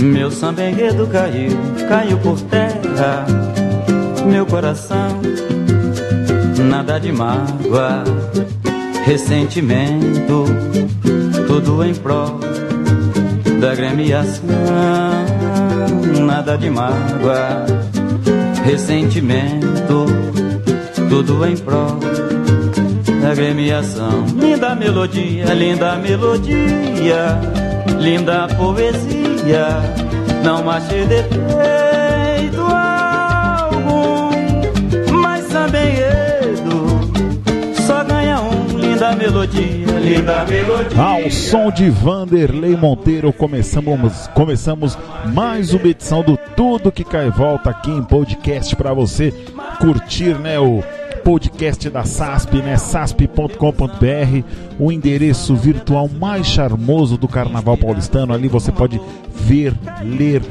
Meu 0.00 0.30
samba 0.30 0.62
enredo 0.62 1.06
caiu, 1.06 1.50
caiu 1.86 2.18
por 2.20 2.40
terra. 2.40 3.26
Meu 4.24 4.46
coração, 4.46 5.20
nada 6.70 6.98
de 6.98 7.12
mágoa, 7.12 8.04
ressentimento, 9.04 10.46
tudo 11.46 11.84
em 11.84 11.94
prol 11.94 12.40
da 13.60 13.74
gremiação. 13.74 15.19
Nada 16.24 16.56
de 16.56 16.70
mágoa, 16.70 17.66
ressentimento, 18.64 20.06
tudo 21.08 21.44
em 21.46 21.56
prol 21.56 21.98
da 23.20 23.34
gremiação. 23.34 24.24
Linda 24.36 24.74
melodia, 24.74 25.44
linda 25.54 25.96
melodia, 25.96 27.38
linda 27.98 28.48
poesia, 28.56 29.66
não 30.42 30.68
achei 30.70 31.04
defeito 31.06 31.89
linda 39.10 39.16
melodia, 39.16 39.98
linda 39.98 40.44
melodia. 40.44 41.02
Ao 41.02 41.30
som 41.30 41.70
de 41.70 41.90
Vanderlei 41.90 42.76
Monteiro, 42.76 43.32
começamos, 43.32 44.28
começamos 44.28 44.96
mais 45.32 45.72
uma 45.72 45.88
edição 45.88 46.22
do 46.22 46.36
Tudo 46.56 46.92
que 46.92 47.04
Cai 47.04 47.30
Volta 47.30 47.70
aqui 47.70 47.90
em 47.90 48.02
podcast 48.02 48.74
para 48.76 48.92
você 48.92 49.32
curtir, 49.80 50.38
né, 50.38 50.58
o 50.58 50.82
podcast 51.24 51.90
da 51.90 52.04
SASP, 52.04 52.58
né? 52.58 52.76
sasp.com.br, 52.76 54.44
o 54.78 54.92
endereço 54.92 55.54
virtual 55.54 56.08
mais 56.08 56.46
charmoso 56.46 57.16
do 57.18 57.28
Carnaval 57.28 57.76
Paulistano. 57.76 58.32
Ali 58.32 58.48
você 58.48 58.72
pode 58.72 59.00
ver, 59.34 59.74
ler, 60.02 60.42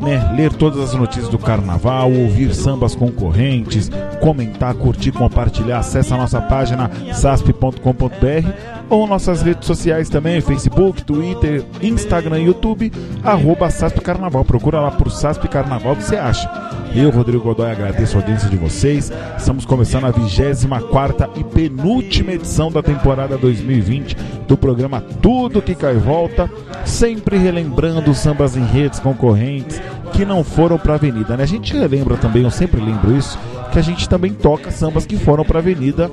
né, 0.00 0.32
ler 0.36 0.52
todas 0.52 0.80
as 0.80 0.94
notícias 0.94 1.28
do 1.28 1.38
carnaval, 1.38 2.10
ouvir 2.12 2.54
sambas 2.54 2.94
concorrentes, 2.94 3.90
comentar, 4.20 4.74
curtir, 4.74 5.12
compartilhar. 5.12 5.78
Acesse 5.78 6.12
a 6.12 6.16
nossa 6.16 6.40
página 6.40 6.90
sasp.com.br 7.12 8.83
ou 8.88 9.06
nossas 9.06 9.42
redes 9.42 9.66
sociais 9.66 10.08
também, 10.08 10.40
Facebook, 10.40 11.02
Twitter, 11.04 11.64
Instagram, 11.82 12.40
YouTube, 12.40 12.92
arroba 13.22 13.70
SASP 13.70 14.00
Carnaval. 14.00 14.44
Procura 14.44 14.80
lá 14.80 14.90
por 14.90 15.10
SASP 15.10 15.48
Carnaval, 15.48 15.96
que 15.96 16.04
você 16.04 16.16
acha? 16.16 16.50
Eu, 16.94 17.10
Rodrigo 17.10 17.42
Godoy, 17.42 17.70
agradeço 17.70 18.16
a 18.16 18.20
audiência 18.20 18.48
de 18.48 18.56
vocês. 18.56 19.12
Estamos 19.36 19.66
começando 19.66 20.04
a 20.04 20.10
24 20.12 21.30
e 21.36 21.44
penúltima 21.44 22.32
edição 22.32 22.70
da 22.70 22.82
temporada 22.82 23.36
2020 23.36 24.16
do 24.46 24.56
programa 24.56 25.00
Tudo 25.20 25.60
que 25.60 25.74
Cai 25.74 25.94
Volta, 25.94 26.48
sempre 26.84 27.36
relembrando 27.36 28.14
sambas 28.14 28.56
em 28.56 28.64
redes 28.64 29.00
concorrentes 29.00 29.80
que 30.12 30.24
não 30.24 30.44
foram 30.44 30.78
para 30.78 30.92
a 30.92 30.96
avenida. 30.96 31.36
Né? 31.36 31.42
A 31.42 31.46
gente 31.46 31.76
relembra 31.76 32.16
também, 32.16 32.44
eu 32.44 32.50
sempre 32.50 32.80
lembro 32.80 33.16
isso, 33.16 33.36
que 33.74 33.80
a 33.80 33.82
gente 33.82 34.08
também 34.08 34.32
toca 34.32 34.70
sambas 34.70 35.04
que 35.04 35.16
foram 35.16 35.44
para 35.44 35.58
a 35.58 35.60
avenida, 35.60 36.08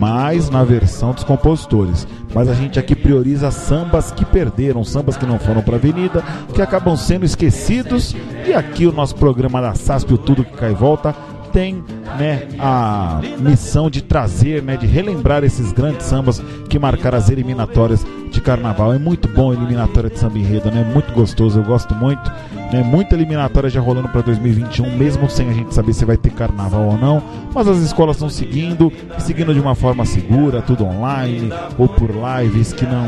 mas 0.00 0.50
na 0.50 0.64
versão 0.64 1.12
dos 1.12 1.22
compositores. 1.22 2.08
Mas 2.34 2.48
a 2.48 2.54
gente 2.54 2.76
aqui 2.76 2.96
prioriza 2.96 3.52
sambas 3.52 4.10
que 4.10 4.24
perderam, 4.24 4.82
sambas 4.82 5.16
que 5.16 5.24
não 5.24 5.38
foram 5.38 5.62
para 5.62 5.74
a 5.74 5.78
avenida, 5.78 6.24
que 6.52 6.60
acabam 6.60 6.96
sendo 6.96 7.24
esquecidos. 7.24 8.16
E 8.44 8.52
aqui 8.52 8.84
o 8.84 8.92
nosso 8.92 9.14
programa 9.14 9.62
da 9.62 9.76
SASP, 9.76 10.12
o 10.12 10.18
Tudo 10.18 10.44
que 10.44 10.56
Cai 10.56 10.74
Volta, 10.74 11.14
tem 11.52 11.84
né, 12.18 12.48
a 12.58 13.20
missão 13.38 13.90
de 13.90 14.02
trazer, 14.02 14.62
né, 14.62 14.76
de 14.76 14.86
relembrar 14.86 15.44
esses 15.44 15.72
grandes 15.72 16.06
sambas 16.06 16.42
que 16.68 16.78
marcaram 16.78 17.18
as 17.18 17.30
eliminatórias 17.30 18.04
de 18.30 18.40
carnaval. 18.40 18.92
É 18.92 18.98
muito 18.98 19.28
bom 19.28 19.50
a 19.50 19.54
eliminatória 19.54 20.10
de 20.10 20.18
samba 20.18 20.38
enredo, 20.38 20.70
né? 20.70 20.84
Muito 20.92 21.12
gostoso, 21.12 21.60
eu 21.60 21.64
gosto 21.64 21.94
muito. 21.94 22.30
Né? 22.72 22.82
Muita 22.82 23.14
eliminatória 23.14 23.70
já 23.70 23.80
rolando 23.80 24.08
para 24.08 24.20
2021, 24.22 24.96
mesmo 24.96 25.30
sem 25.30 25.48
a 25.48 25.52
gente 25.52 25.74
saber 25.74 25.92
se 25.92 26.04
vai 26.04 26.16
ter 26.16 26.30
carnaval 26.30 26.86
ou 26.86 26.98
não. 26.98 27.22
Mas 27.54 27.68
as 27.68 27.78
escolas 27.78 28.16
estão 28.16 28.28
seguindo, 28.28 28.92
seguindo 29.18 29.54
de 29.54 29.60
uma 29.60 29.74
forma 29.74 30.04
segura, 30.04 30.60
tudo 30.60 30.84
online 30.84 31.50
ou 31.78 31.88
por 31.88 32.10
lives 32.10 32.72
que 32.72 32.84
não, 32.84 33.04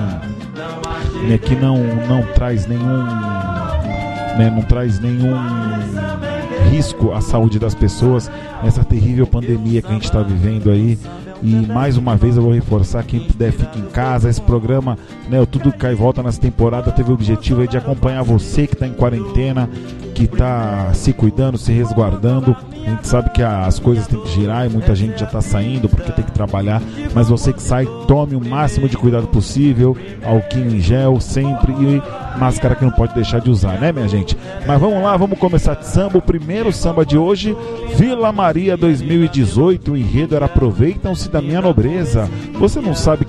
né, 1.29 1.39
que 1.39 1.57
não, 1.57 1.79
não 2.09 2.23
traz 2.35 2.67
nenhum, 2.67 3.05
né, 4.39 4.53
não 4.55 4.63
traz 4.63 5.01
nenhum 5.01 5.35
risco 6.71 7.13
à 7.13 7.21
saúde 7.21 7.59
das 7.59 7.75
pessoas 7.75 8.31
nessa 8.63 8.85
terrível 8.85 9.27
pandemia 9.27 9.83
que 9.83 9.89
a 9.89 9.93
gente 9.93 10.05
está 10.05 10.23
vivendo 10.23 10.71
aí. 10.71 10.99
E 11.43 11.55
mais 11.67 11.97
uma 11.97 12.17
vez 12.17 12.37
eu 12.37 12.43
vou 12.43 12.53
reforçar: 12.53 13.05
quem 13.05 13.21
puder, 13.21 13.53
fique 13.53 13.79
em 13.79 13.87
casa. 13.87 14.29
Esse 14.29 14.41
programa, 14.41 14.99
né, 15.29 15.41
o 15.41 15.47
Tudo 15.47 15.73
Cai 15.73 15.95
Volta 15.95 16.23
nessa 16.23 16.41
temporada, 16.41 16.91
teve 16.91 17.11
o 17.11 17.15
objetivo 17.15 17.67
de 17.67 17.77
acompanhar 17.77 18.23
você 18.23 18.67
que 18.67 18.75
está 18.75 18.87
em 18.87 18.93
quarentena, 18.93 19.69
que 20.17 20.25
está 20.25 20.95
se 20.95 21.13
cuidando, 21.13 21.59
se 21.59 21.71
resguardando. 21.71 22.57
A 22.73 22.91
gente 22.91 23.07
sabe 23.07 23.29
que 23.31 23.43
as 23.43 23.79
coisas 23.79 24.07
têm 24.07 24.19
que 24.23 24.29
girar 24.31 24.65
e 24.65 24.71
muita 24.71 24.95
gente 24.95 25.21
já 25.21 25.27
está 25.27 25.43
saindo 25.43 25.91
porque 25.91 26.11
tem 26.11 26.25
que 26.25 26.33
trabalhar. 26.33 26.81
Mas 27.15 27.29
você 27.29 27.53
que 27.53 27.61
sai, 27.61 27.87
tome 28.09 28.35
o 28.35 28.41
máximo 28.43 28.89
de 28.89 28.97
cuidado 28.97 29.27
possível, 29.27 29.95
alquinho 30.25 30.75
em 30.75 30.81
gel 30.81 31.21
sempre 31.21 31.73
e 31.73 32.03
máscara 32.39 32.75
que 32.75 32.85
não 32.85 32.93
pode 32.93 33.15
deixar 33.15 33.41
de 33.41 33.51
usar, 33.51 33.79
né, 33.79 33.93
minha 33.93 34.09
gente? 34.09 34.39
Mas 34.67 34.81
vamos 34.81 35.03
lá, 35.03 35.15
vamos 35.19 35.39
começar 35.39 35.75
de 35.75 35.87
samba. 35.87 36.17
O 36.17 36.23
primeiro 36.23 36.73
samba 36.73 37.05
de 37.05 37.19
hoje, 37.19 37.55
Vila 37.95 38.33
Maria 38.33 38.75
2018. 38.75 39.93
O 39.93 39.97
enredo 39.99 40.35
era 40.35 40.47
Aproveitam-se 40.47 41.29
da 41.29 41.43
minha 41.43 41.61
nobreza. 41.61 42.27
Você 42.55 42.81
não 42.81 42.95
sabe 42.95 43.27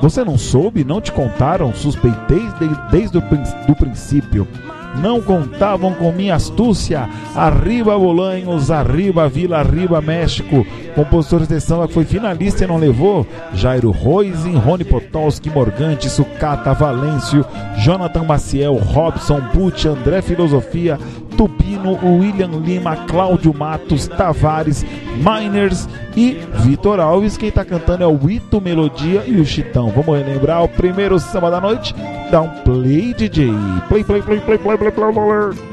você 0.00 0.24
não 0.24 0.38
soube? 0.38 0.82
Não 0.82 0.98
te 0.98 1.12
contaram? 1.12 1.74
Suspeitei 1.74 2.42
desde 2.90 3.18
o 3.18 3.20
do 3.20 3.76
princípio 3.76 4.48
não 4.96 5.20
contavam 5.20 5.94
com 5.94 6.12
minha 6.12 6.34
astúcia. 6.34 7.08
Arriba 7.34 7.98
Bolanhos, 7.98 8.70
arriba 8.70 9.28
Vila, 9.28 9.58
arriba 9.58 10.00
México. 10.00 10.66
Compositores 10.94 11.48
de 11.48 11.60
samba 11.60 11.86
que 11.86 11.94
foi 11.94 12.04
finalista 12.04 12.64
e 12.64 12.66
não 12.66 12.76
levou. 12.76 13.26
Jairo 13.54 13.90
Roizen, 13.90 14.56
Rony 14.56 14.84
Potolski, 14.84 15.50
Morgante, 15.50 16.08
Sucata, 16.08 16.74
Valêncio, 16.74 17.44
Jonathan 17.78 18.24
Maciel, 18.24 18.74
Robson, 18.74 19.40
Butch, 19.54 19.86
André 19.86 20.20
Filosofia, 20.22 20.98
Tubino, 21.40 21.98
William 22.02 22.60
Lima, 22.62 22.94
Cláudio 23.06 23.54
Matos, 23.54 24.06
Tavares, 24.06 24.84
Miners 25.16 25.88
e 26.14 26.38
Vitor 26.56 27.00
Alves. 27.00 27.38
Quem 27.38 27.48
está 27.48 27.64
cantando 27.64 28.04
é 28.04 28.06
o 28.06 28.30
Ito 28.30 28.60
Melodia 28.60 29.24
e 29.26 29.40
o 29.40 29.46
Chitão. 29.46 29.88
Vamos 29.88 30.18
relembrar 30.18 30.62
o 30.62 30.68
primeiro 30.68 31.18
samba 31.18 31.50
da 31.50 31.58
noite? 31.58 31.94
Dá 32.30 32.42
um 32.42 32.50
play, 32.62 33.14
DJ. 33.14 33.54
Play, 33.88 34.04
play, 34.04 34.20
play, 34.20 34.40
play, 34.40 34.58
play, 34.58 34.76
play, 34.76 34.90
play, 34.90 35.12
play. 35.12 35.70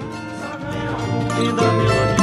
Quero 1.36 2.17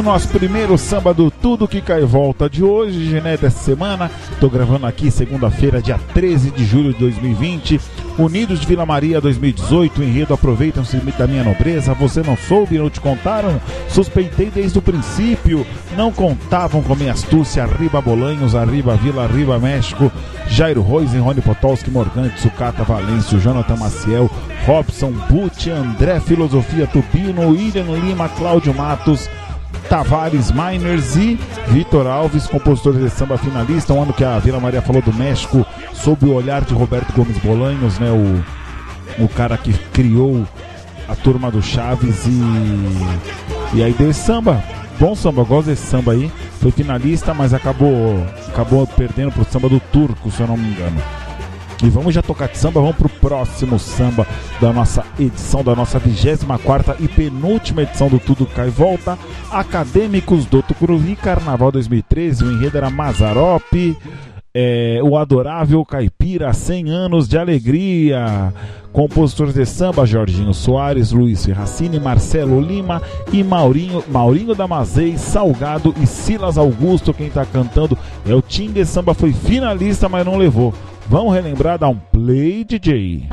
o 0.00 0.02
nosso 0.02 0.28
primeiro 0.28 0.78
samba 0.78 1.12
do 1.12 1.30
Tudo 1.30 1.68
Que 1.68 1.82
Cai 1.82 2.00
Volta 2.02 2.48
de 2.48 2.64
hoje, 2.64 3.20
né, 3.20 3.36
dessa 3.36 3.58
semana. 3.62 4.10
Tô 4.40 4.48
gravando 4.48 4.86
aqui 4.86 5.10
segunda-feira, 5.10 5.82
dia 5.82 6.00
13 6.14 6.50
de 6.52 6.64
julho 6.64 6.94
de 6.94 7.00
2020. 7.00 7.78
Unidos 8.18 8.60
de 8.60 8.66
Vila 8.66 8.86
Maria 8.86 9.20
2018, 9.20 10.02
enredo 10.02 10.32
Aproveitam-se 10.32 10.96
da 10.96 11.26
minha 11.26 11.44
nobreza. 11.44 11.92
Você 11.92 12.22
não 12.22 12.34
soube, 12.34 12.78
não 12.78 12.88
te 12.88 12.98
contaram? 12.98 13.60
Suspeitei 13.90 14.50
desde 14.50 14.78
o 14.78 14.82
princípio. 14.82 15.66
Não 15.94 16.10
contavam 16.10 16.82
com 16.82 16.94
minha 16.94 17.12
astúcia. 17.12 17.62
Arriba 17.62 18.00
Bolanhos, 18.00 18.54
arriba 18.54 18.96
Vila, 18.96 19.24
arriba 19.24 19.58
México. 19.58 20.10
Jairo 20.48 20.80
Roisen, 20.80 21.20
Rony 21.20 21.42
Potolski, 21.42 21.90
Morgante, 21.90 22.40
Sucata 22.40 22.84
Valêncio, 22.84 23.38
Jonathan 23.38 23.76
Maciel, 23.76 24.30
Robson 24.66 25.12
Pucci, 25.28 25.70
André 25.70 26.20
Filosofia 26.20 26.86
Tubino, 26.86 27.50
William 27.50 27.84
Lima, 27.94 28.28
Cláudio 28.30 28.74
Matos, 28.74 29.28
Tavares 29.90 30.52
Miners 30.52 31.16
e 31.16 31.36
Vitor 31.66 32.06
Alves, 32.06 32.46
compositores 32.46 33.00
de 33.00 33.10
samba 33.10 33.36
finalista. 33.36 33.92
Um 33.92 34.00
ano 34.00 34.12
que 34.12 34.22
a 34.22 34.38
Vila 34.38 34.60
Maria 34.60 34.80
falou 34.80 35.02
do 35.02 35.12
México, 35.12 35.66
sob 35.92 36.26
o 36.26 36.32
olhar 36.32 36.64
de 36.64 36.72
Roberto 36.72 37.12
Gomes 37.12 37.36
Bolanhos, 37.38 37.98
né? 37.98 38.08
O, 38.08 39.24
o 39.24 39.28
cara 39.28 39.58
que 39.58 39.72
criou 39.92 40.46
a 41.08 41.16
turma 41.16 41.50
do 41.50 41.60
Chaves 41.60 42.24
e. 42.24 43.76
E 43.76 43.82
aí 43.82 43.92
deu 43.92 44.10
esse 44.10 44.20
samba. 44.20 44.62
Bom 45.00 45.16
samba, 45.16 45.40
eu 45.40 45.46
gosto 45.46 45.66
desse 45.66 45.86
samba 45.86 46.12
aí. 46.12 46.30
Foi 46.60 46.70
finalista, 46.70 47.34
mas 47.34 47.52
acabou, 47.52 48.24
acabou 48.46 48.86
perdendo 48.86 49.32
pro 49.32 49.44
samba 49.44 49.68
do 49.68 49.80
Turco, 49.80 50.30
se 50.30 50.40
eu 50.40 50.46
não 50.46 50.56
me 50.56 50.68
engano. 50.68 51.02
E 51.82 51.88
vamos 51.88 52.14
já 52.14 52.20
tocar 52.20 52.46
de 52.46 52.58
samba, 52.58 52.80
vamos 52.80 52.96
pro 52.96 53.08
próximo 53.08 53.78
samba 53.78 54.26
da 54.60 54.70
nossa 54.70 55.02
edição, 55.18 55.64
da 55.64 55.74
nossa 55.74 55.98
24 55.98 56.96
e 57.02 57.08
penúltima 57.08 57.82
edição 57.82 58.08
do 58.08 58.18
Tudo 58.18 58.44
Cai 58.44 58.68
Volta. 58.68 59.18
Acadêmicos 59.50 60.44
do 60.44 60.62
Tucuruvi, 60.62 61.16
Carnaval 61.16 61.72
2013, 61.72 62.44
o 62.44 62.52
enredo 62.52 62.76
era 62.76 62.90
Mazarope, 62.90 63.96
é, 64.52 65.00
o 65.02 65.16
adorável 65.16 65.82
Caipira, 65.86 66.52
100 66.52 66.90
anos 66.90 67.26
de 67.26 67.38
alegria. 67.38 68.52
Compositores 68.92 69.54
de 69.54 69.64
samba, 69.64 70.04
Jorginho 70.04 70.52
Soares, 70.52 71.12
Luiz 71.12 71.46
Ferracini, 71.46 71.98
Marcelo 71.98 72.60
Lima 72.60 73.00
e 73.32 73.42
Maurinho, 73.42 74.04
Maurinho 74.08 74.54
Damazei, 74.54 75.16
Salgado 75.16 75.94
e 76.02 76.06
Silas 76.06 76.58
Augusto. 76.58 77.14
Quem 77.14 77.30
tá 77.30 77.46
cantando 77.46 77.96
é 78.26 78.34
o 78.34 78.42
Tingue 78.42 78.84
Samba, 78.84 79.14
foi 79.14 79.32
finalista, 79.32 80.08
mas 80.08 80.26
não 80.26 80.36
levou. 80.36 80.74
Vamos 81.10 81.34
relembrar, 81.34 81.76
dar 81.76 81.88
um 81.88 81.98
play, 81.98 82.62
DJ. 82.62 83.26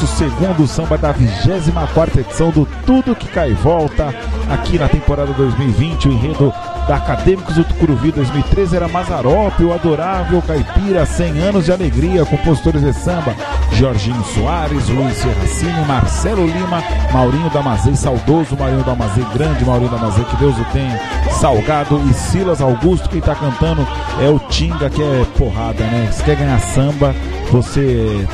Nosso 0.00 0.06
segundo 0.16 0.66
samba 0.66 0.96
da 0.96 1.12
24 1.12 2.20
edição 2.20 2.50
do 2.50 2.66
Tudo 2.86 3.14
Que 3.14 3.28
Cai 3.28 3.52
Volta, 3.52 4.14
aqui 4.48 4.78
na 4.78 4.88
temporada 4.88 5.30
2020. 5.32 6.08
O 6.08 6.12
enredo 6.12 6.54
da 6.88 6.96
Acadêmicos 6.96 7.54
do 7.54 7.64
Tucuruvi 7.64 8.10
2013 8.10 8.76
era 8.76 8.88
Mazarop, 8.88 9.60
o 9.60 9.74
adorável 9.74 10.40
caipira, 10.40 11.04
100 11.04 11.38
anos 11.40 11.64
de 11.66 11.72
alegria, 11.72 12.24
compositores 12.24 12.80
de 12.80 12.94
samba, 12.94 13.34
Jorginho 13.72 14.24
Soares, 14.24 14.88
Luiz 14.88 15.18
Serracini, 15.18 15.84
Marcelo 15.86 16.46
Lima, 16.46 16.82
Maurinho 17.12 17.50
Damazei, 17.50 17.94
saudoso 17.94 18.56
Maurinho 18.56 18.84
Damazei, 18.84 19.24
grande 19.34 19.64
Maurinho 19.66 19.90
Damazei, 19.90 20.24
que 20.24 20.36
Deus 20.36 20.58
o 20.58 20.64
tenha, 20.72 20.98
Salgado 21.32 22.00
e 22.08 22.14
Silas 22.14 22.62
Augusto, 22.62 23.08
quem 23.10 23.20
tá 23.20 23.34
cantando 23.34 23.86
é 24.22 24.30
o 24.30 24.38
Tinga, 24.48 24.88
que 24.88 25.02
é 25.02 25.26
porrada, 25.36 25.84
né? 25.84 26.08
Se 26.10 26.24
quer 26.24 26.36
ganhar 26.36 26.58
samba, 26.58 27.14
você 27.52 28.26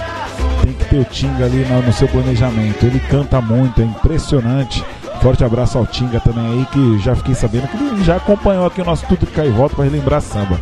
Tinga 1.05 1.45
ali 1.45 1.65
no, 1.65 1.83
no 1.83 1.93
seu 1.93 2.09
planejamento. 2.09 2.85
Ele 2.85 3.01
canta 3.01 3.41
muito, 3.41 3.81
é 3.81 3.85
impressionante. 3.85 4.85
Forte 5.21 5.43
abraço 5.45 5.79
ao 5.79 5.87
Tinga 5.87 6.21
também 6.21 6.45
aí, 6.47 6.67
que 6.67 6.99
já 6.99 7.15
fiquei 7.17 7.35
sabendo 7.35 7.67
que 7.69 7.77
ele 7.77 8.05
já 8.05 8.17
acompanhou 8.17 8.67
aqui 8.67 8.81
o 8.81 8.85
nosso 8.85 9.07
Tudo 9.07 9.27
Cai 9.27 9.47
e 9.47 9.51
Volta 9.51 9.75
para 9.75 9.85
relembrar 9.85 10.21
samba. 10.21 10.61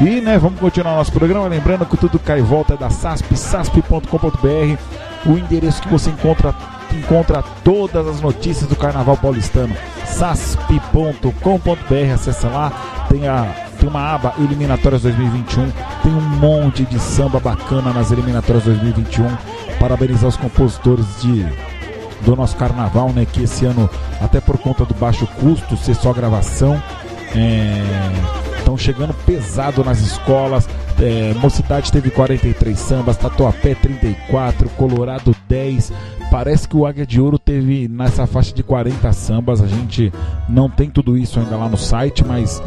E, 0.00 0.20
né, 0.20 0.38
vamos 0.38 0.60
continuar 0.60 0.94
nosso 0.94 1.12
programa, 1.12 1.48
lembrando 1.48 1.84
que 1.84 1.94
o 1.94 1.98
Tudo 1.98 2.18
Cai 2.18 2.38
e 2.38 2.42
Volta 2.42 2.74
é 2.74 2.76
da 2.76 2.88
SASP, 2.88 3.36
sasp.com.br, 3.36 4.78
o 5.26 5.32
endereço 5.32 5.82
que 5.82 5.88
você 5.88 6.10
encontra 6.10 6.54
encontra 6.94 7.42
todas 7.64 8.06
as 8.06 8.20
notícias 8.20 8.68
do 8.68 8.76
Carnaval 8.76 9.16
Paulistano, 9.16 9.76
sasp.com.br, 10.04 11.32
acessa 12.14 12.48
lá, 12.48 12.72
tem 13.08 13.26
a 13.26 13.66
tem 13.78 13.88
uma 13.88 14.14
aba 14.14 14.34
Eliminatórias 14.38 15.02
2021, 15.02 15.70
tem 16.02 16.12
um 16.12 16.20
monte 16.20 16.84
de 16.84 16.98
samba 16.98 17.38
bacana 17.38 17.92
nas 17.92 18.10
Eliminatórias 18.10 18.64
2021. 18.64 19.26
Parabenizar 19.86 20.28
os 20.28 20.36
compositores 20.36 21.06
de 21.22 21.46
do 22.22 22.34
nosso 22.34 22.56
carnaval, 22.56 23.12
né? 23.12 23.24
Que 23.24 23.44
esse 23.44 23.64
ano, 23.64 23.88
até 24.20 24.40
por 24.40 24.58
conta 24.58 24.84
do 24.84 24.92
baixo 24.94 25.28
custo, 25.38 25.76
ser 25.76 25.94
só 25.94 26.12
gravação, 26.12 26.82
estão 28.58 28.76
chegando 28.76 29.14
pesado 29.24 29.84
nas 29.84 30.00
escolas. 30.00 30.68
É, 31.00 31.34
Mocidade 31.34 31.92
teve 31.92 32.10
43 32.10 32.78
sambas, 32.78 33.16
Tatuapé 33.16 33.74
34, 33.74 34.68
Colorado 34.70 35.34
10. 35.48 35.92
Parece 36.30 36.68
que 36.68 36.76
o 36.76 36.86
Águia 36.86 37.06
de 37.06 37.20
Ouro 37.20 37.38
teve 37.38 37.86
nessa 37.86 38.26
faixa 38.26 38.52
de 38.52 38.62
40 38.62 39.12
sambas. 39.12 39.60
A 39.60 39.66
gente 39.66 40.12
não 40.48 40.68
tem 40.68 40.90
tudo 40.90 41.16
isso 41.16 41.38
ainda 41.38 41.56
lá 41.56 41.68
no 41.68 41.76
site, 41.76 42.24
mas 42.24 42.62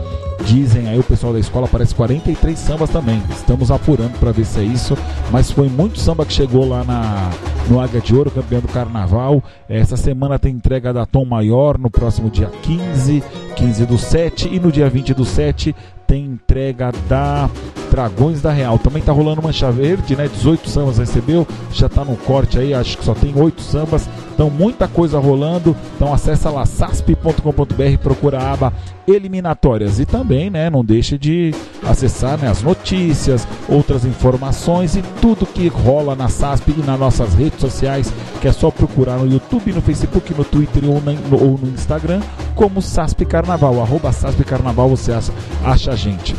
dizem 0.45 0.87
aí 0.87 0.97
o 0.97 1.03
pessoal 1.03 1.33
da 1.33 1.39
escola 1.39 1.67
parece 1.67 1.93
43 1.95 2.57
sambas 2.57 2.89
também. 2.89 3.21
Estamos 3.29 3.71
apurando 3.71 4.17
para 4.19 4.31
ver 4.31 4.45
se 4.45 4.59
é 4.59 4.63
isso, 4.63 4.97
mas 5.31 5.51
foi 5.51 5.67
muito 5.67 5.99
samba 5.99 6.25
que 6.25 6.33
chegou 6.33 6.67
lá 6.67 6.83
na 6.83 7.29
no 7.69 7.79
Águia 7.79 8.01
de 8.01 8.15
Ouro, 8.15 8.31
campeão 8.31 8.61
do 8.61 8.67
carnaval. 8.67 9.43
Essa 9.67 9.95
semana 9.95 10.39
tem 10.39 10.55
entrega 10.55 10.91
da 10.91 11.05
Tom 11.05 11.25
Maior 11.25 11.77
no 11.77 11.89
próximo 11.89 12.29
dia 12.29 12.49
15, 12.63 13.23
15 13.55 13.85
do 13.85 13.97
7 13.97 14.49
e 14.51 14.59
no 14.59 14.71
dia 14.71 14.89
20 14.89 15.13
do 15.13 15.23
7 15.23 15.75
tem 16.07 16.25
entrega 16.25 16.91
da 17.07 17.47
Dragões 17.89 18.41
da 18.41 18.51
Real. 18.51 18.77
Também 18.77 19.01
tá 19.01 19.11
rolando 19.11 19.41
Mancha 19.41 19.71
Verde, 19.71 20.15
né? 20.15 20.27
18 20.27 20.69
sambas 20.69 20.97
recebeu, 20.97 21.47
já 21.71 21.89
tá 21.89 22.05
no 22.05 22.15
corte 22.15 22.59
aí, 22.59 22.73
acho 22.73 22.97
que 22.97 23.05
só 23.05 23.13
tem 23.13 23.33
8 23.35 23.61
sambas. 23.61 24.07
Então 24.33 24.49
muita 24.49 24.87
coisa 24.87 25.19
rolando. 25.19 25.75
Então 25.95 26.13
acessa 26.13 26.49
lá 26.49 26.65
sasp.com.br, 26.65 27.97
procura 28.01 28.39
a 28.39 28.53
aba 28.53 28.73
eliminatórias 29.05 29.99
e 29.99 30.05
também, 30.05 30.49
né, 30.49 30.69
não 30.69 30.85
deixe 30.85 31.17
de 31.17 31.53
acessar 31.83 32.37
né, 32.37 32.47
as 32.47 32.61
notícias, 32.61 33.47
outras 33.67 34.05
informações 34.05 34.95
e 34.95 35.01
tudo 35.21 35.45
que 35.45 35.67
rola 35.67 36.15
na 36.15 36.29
SASP 36.29 36.75
e 36.77 36.85
nas 36.85 36.99
nossas 36.99 37.33
redes 37.33 37.59
sociais, 37.59 38.13
que 38.39 38.47
é 38.47 38.51
só 38.51 38.69
procurar 38.69 39.17
no 39.17 39.31
YouTube, 39.31 39.73
no 39.73 39.81
Facebook, 39.81 40.33
no 40.33 40.43
Twitter 40.43 40.85
ou, 40.85 41.01
na, 41.01 41.13
no, 41.13 41.43
ou 41.43 41.57
no 41.57 41.67
Instagram, 41.69 42.21
como 42.55 42.81
SASP 42.81 43.25
Carnaval, 43.25 43.81
arroba 43.81 44.11
SASP 44.11 44.43
Carnaval, 44.43 44.89
você 44.89 45.11
acha, 45.11 45.33
acha 45.63 45.91
a 45.91 45.95
gente. 45.95 46.35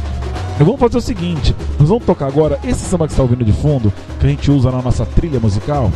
Vamos 0.64 0.79
fazer 0.79 0.99
o 0.99 1.00
seguinte, 1.00 1.57
nós 1.79 1.88
vamos 1.88 2.05
tocar 2.05 2.26
agora 2.26 2.59
esse 2.62 2.81
samba 2.81 3.07
que 3.07 3.14
está 3.14 3.23
ouvindo 3.23 3.45
de 3.45 3.52
fundo, 3.52 3.90
que 4.19 4.26
a 4.26 4.29
gente 4.29 4.50
usa 4.50 4.71
na 4.71 4.83
nossa 4.83 5.07
trilha 5.07 5.40
musical. 5.40 5.90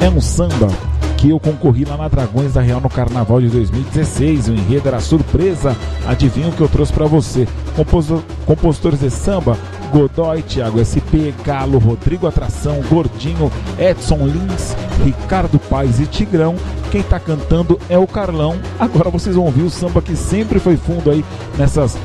É 0.00 0.10
um 0.10 0.20
samba 0.20 0.68
que 1.16 1.30
eu 1.30 1.40
concorri 1.40 1.84
lá 1.84 1.96
na 1.96 2.08
Dragões 2.08 2.52
da 2.52 2.60
Real 2.60 2.80
no 2.80 2.90
Carnaval 2.90 3.40
de 3.40 3.48
2016. 3.48 4.48
O 4.48 4.52
enredo 4.52 4.88
era 4.88 5.00
surpresa. 5.00 5.74
Adivinha 6.06 6.48
o 6.48 6.52
que 6.52 6.60
eu 6.60 6.68
trouxe 6.68 6.92
para 6.92 7.06
você? 7.06 7.48
Compositor, 7.74 8.20
compositores 8.44 9.00
de 9.00 9.10
samba: 9.10 9.56
Godoy, 9.92 10.42
Thiago 10.42 10.82
SP, 10.82 11.34
Galo, 11.44 11.78
Rodrigo 11.78 12.26
Atração, 12.26 12.80
Gordinho, 12.88 13.50
Edson 13.78 14.26
Lins, 14.26 14.76
Ricardo 15.04 15.58
Paz 15.58 16.00
e 16.00 16.06
Tigrão. 16.06 16.56
Quem 16.90 17.02
tá 17.02 17.18
cantando 17.18 17.78
é 17.88 17.98
o 17.98 18.06
Carlão. 18.06 18.58
Agora 18.78 19.10
vocês 19.10 19.36
vão 19.36 19.46
ouvir 19.46 19.62
o 19.62 19.70
samba 19.70 20.00
que 20.02 20.16
sempre 20.16 20.58
foi 20.58 20.76
fundo 20.76 21.10
aí 21.10 21.24
nessas 21.58 21.96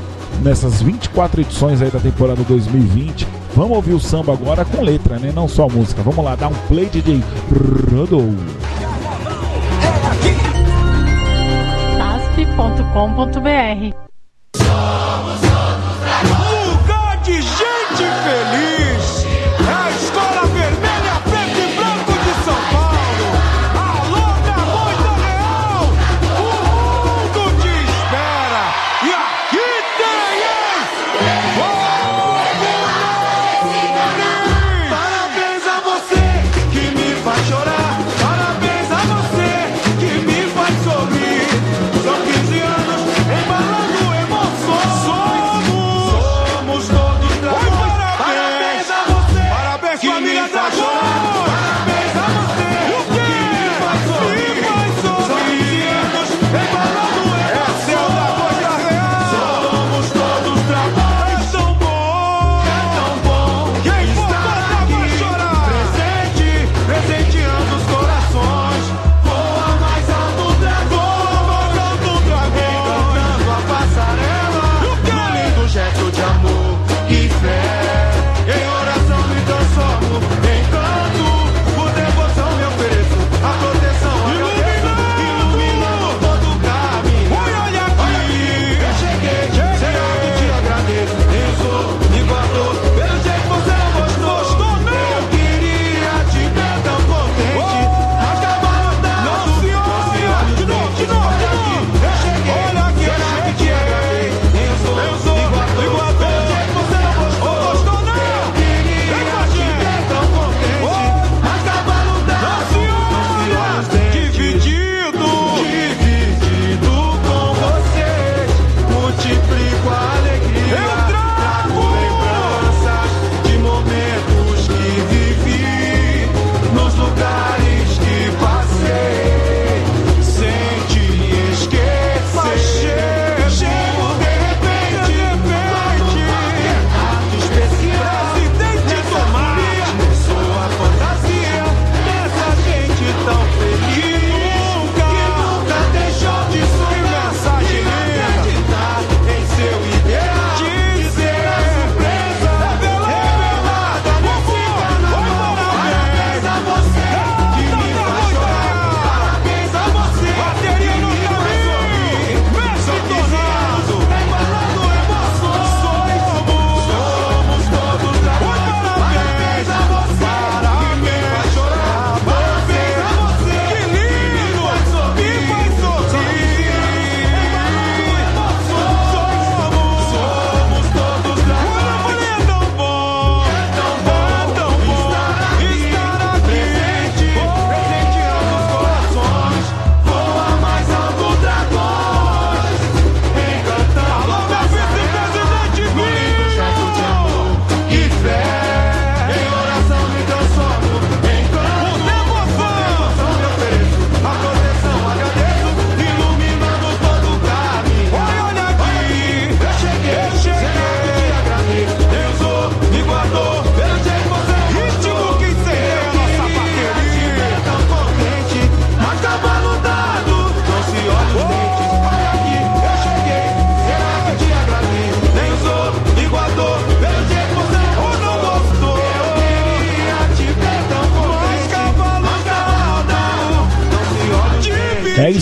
nessas 0.42 0.80
24 0.80 1.40
edições 1.40 1.82
aí 1.82 1.90
da 1.90 2.00
temporada 2.00 2.42
2020. 2.44 3.26
Vamos 3.54 3.76
ouvir 3.76 3.94
o 3.94 4.00
samba 4.00 4.32
agora 4.32 4.64
com 4.64 4.82
letra, 4.82 5.18
né? 5.18 5.32
Não 5.34 5.48
só 5.48 5.68
música. 5.68 6.02
Vamos 6.02 6.24
lá, 6.24 6.36
dar 6.36 6.48
um 6.48 6.54
play 6.68 6.86
DJ 6.86 7.22
Rodou. 7.90 8.34
asp.com.br 12.40 14.10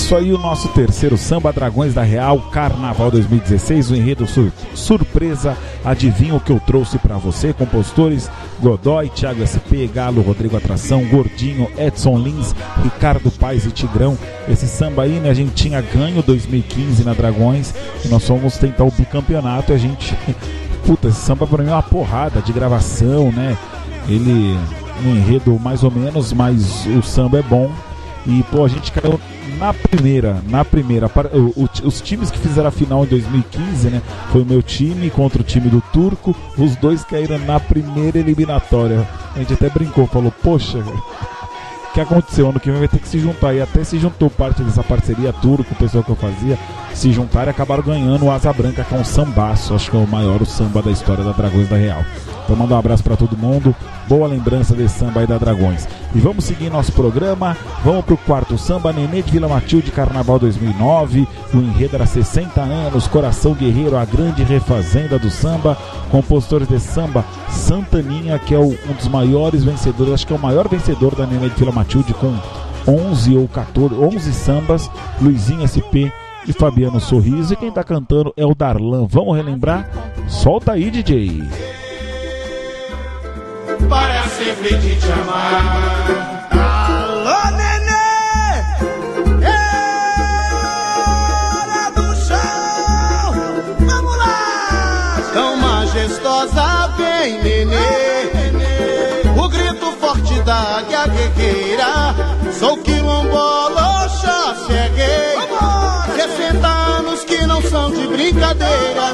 isso 0.09 0.17
aí, 0.17 0.33
o 0.33 0.39
nosso 0.39 0.69
terceiro 0.69 1.19
samba 1.19 1.53
Dragões 1.53 1.93
da 1.93 2.03
Real 2.03 2.39
Carnaval 2.51 3.11
2016, 3.11 3.91
o 3.91 3.95
enredo 3.95 4.27
sur- 4.27 4.51
surpresa. 4.75 5.55
Adivinha 5.85 6.35
o 6.35 6.41
que 6.41 6.51
eu 6.51 6.59
trouxe 6.59 6.97
pra 6.99 7.19
você? 7.19 7.53
Compositores 7.53 8.31
Godoy, 8.59 9.11
Thiago 9.11 9.43
SP, 9.45 9.85
Galo, 9.87 10.23
Rodrigo 10.23 10.57
Atração, 10.57 11.05
Gordinho, 11.05 11.69
Edson 11.77 12.17
Lins, 12.17 12.55
Ricardo 12.83 13.31
Paes 13.31 13.67
e 13.67 13.71
Tigrão. 13.71 14.17
Esse 14.49 14.67
samba 14.67 15.03
aí, 15.03 15.21
né, 15.21 15.29
a 15.29 15.35
gente 15.35 15.53
tinha 15.53 15.79
ganho 15.83 16.23
2015 16.23 17.05
na 17.05 17.13
Dragões 17.13 17.75
e 18.03 18.09
nós 18.09 18.27
fomos 18.27 18.57
tentar 18.57 18.85
o 18.85 18.91
bicampeonato 18.91 19.73
e 19.73 19.75
a 19.75 19.79
gente. 19.79 20.17
Puta, 20.87 21.09
esse 21.09 21.21
samba 21.21 21.47
pra 21.47 21.63
mim 21.63 21.69
é 21.69 21.75
uma 21.75 21.83
porrada 21.83 22.41
de 22.41 22.51
gravação, 22.51 23.31
né? 23.31 23.59
Ele. 24.09 24.57
Um 25.05 25.15
enredo 25.15 25.61
mais 25.61 25.85
ou 25.85 25.91
menos, 25.91 26.33
mas 26.33 26.87
o 26.87 27.03
samba 27.03 27.41
é 27.41 27.43
bom. 27.43 27.71
E, 28.27 28.43
pô, 28.51 28.65
a 28.65 28.69
gente 28.69 28.91
caiu 28.91 29.21
na 29.59 29.73
primeira, 29.73 30.43
na 30.49 30.65
primeira. 30.65 31.11
O- 31.33 31.63
o- 31.65 31.69
os 31.87 32.01
times 32.01 32.31
que 32.31 32.39
fizeram 32.39 32.69
a 32.69 32.73
final 32.73 33.05
em 33.05 33.09
2015, 33.09 33.89
né? 33.89 34.03
Foi 34.31 34.43
o 34.43 34.47
meu 34.47 34.63
time 34.63 35.09
contra 35.11 35.41
o 35.41 35.45
time 35.45 35.69
do 35.69 35.81
Turco. 35.93 36.35
Os 36.57 36.77
dois 36.77 37.05
caíram 37.05 37.39
na 37.39 37.59
primeira 37.59 38.19
eliminatória. 38.19 39.07
A 39.35 39.39
gente 39.39 39.55
até 39.55 39.69
brincou, 39.69 40.07
falou, 40.07 40.33
poxa, 40.43 40.79
o 40.79 41.93
que 41.95 42.01
aconteceu? 42.01 42.49
Ano 42.51 42.61
que 42.61 42.71
vem 42.71 42.79
vai 42.79 42.89
ter 42.89 42.99
que 42.99 43.09
se 43.09 43.19
juntar. 43.19 43.55
E 43.55 43.61
até 43.61 43.83
se 43.83 43.99
juntou 43.99 44.29
parte 44.31 44.63
dessa 44.63 44.83
parceria 44.83 45.33
turco, 45.33 45.73
o 45.73 45.77
pessoal 45.77 46.05
que 46.05 46.11
eu 46.11 46.17
fazia, 46.17 46.59
se 46.95 47.13
juntaram 47.13 47.49
e 47.49 47.51
acabaram 47.51 47.83
ganhando 47.83 48.25
o 48.27 48.31
Asa 48.31 48.53
Branca, 48.53 48.85
que 48.85 48.95
é 48.95 48.99
um 48.99 49.05
sambaço. 49.05 49.75
Acho 49.75 49.91
que 49.91 49.97
é 49.97 50.01
o 50.01 50.07
maior 50.07 50.45
samba 50.47 50.83
da 50.83 50.91
história 50.91 51.25
da 51.25 51.33
Dragões 51.33 51.69
da 51.69 51.77
Real. 51.77 52.05
Então 52.45 52.57
manda 52.57 52.75
um 52.75 52.79
abraço 52.79 53.03
pra 53.03 53.17
todo 53.17 53.37
mundo. 53.37 53.75
Boa 54.09 54.27
lembrança 54.27 54.75
desse 54.75 54.99
samba 54.99 55.21
aí 55.21 55.27
da 55.27 55.37
Dragões. 55.39 55.87
E 56.15 56.19
vamos 56.21 56.45
seguir 56.45 56.71
nosso 56.71 56.91
programa. 56.93 57.57
Vamos 57.85 58.05
pro 58.05 58.17
quarto 58.17 58.57
samba, 58.57 58.93
Nenê 58.93 59.21
de 59.23 59.31
Vila 59.31 59.47
Matilde, 59.47 59.91
Carnaval 59.93 60.39
2009. 60.39 61.29
O 61.53 61.59
enredo 61.59 61.97
era 61.97 62.07
60 62.07 62.61
anos, 62.61 63.07
Coração 63.07 63.53
Guerreiro, 63.55 63.97
a 63.97 64.05
grande 64.05 64.43
refazenda 64.43 65.19
do 65.19 65.31
samba. 65.31 65.77
Compositores 66.11 66.67
desse 66.67 66.89
samba, 66.89 67.25
Santaninha, 67.51 68.39
que 68.39 68.55
é 68.55 68.59
o- 68.59 68.77
um 68.89 68.93
dos 68.97 69.07
maiores 69.09 69.63
vencedores, 69.63 70.15
acho 70.15 70.27
que 70.27 70.33
é 70.33 70.37
o 70.37 70.41
maior 70.41 70.67
vencedor 70.67 71.15
da 71.15 71.27
Nenê 71.27 71.51
de 71.51 71.55
Vila 71.57 71.73
Matilde, 71.73 72.15
com 72.15 72.35
11 72.87 73.37
ou 73.37 73.47
14, 73.47 73.95
11 73.95 74.33
sambas. 74.33 74.91
Luizinho 75.21 75.61
SP 75.69 76.11
e 76.49 76.53
Fabiano 76.55 76.99
Sorriso. 77.01 77.53
E 77.53 77.57
quem 77.57 77.71
tá 77.71 77.85
cantando 77.85 78.33
é 78.35 78.47
o 78.47 78.55
Darlan. 78.55 79.07
Vamos 79.11 79.37
relembrar? 79.37 79.87
Solta 80.27 80.73
aí, 80.73 80.91
DJ. 80.91 81.43
Para 83.89 84.23
sempre 84.29 84.77
de 84.77 84.97
te 84.97 85.13
amar. 85.13 86.49
Alô, 86.51 87.51
nenê! 87.57 88.09
Era 90.65 91.91
do 91.91 92.15
chão! 92.27 93.35
Vamos 93.81 94.17
lá! 94.17 95.21
Tão 95.33 95.57
majestosa 95.57 96.89
vem, 96.97 97.43
nenê! 97.43 98.19
O 99.37 99.49
grito 99.49 99.93
forte 100.01 100.41
da 100.43 100.79
águia 100.79 101.07
guerreira. 101.07 102.15
Sou 102.59 102.77
quilombola, 102.79 104.09
já 104.23 104.55
cheguei. 104.67 105.39
60 106.17 106.67
anos 106.67 107.25
que 107.25 107.47
não 107.47 107.63
são 107.63 107.91
de 107.91 108.07
brincadeira. 108.09 109.08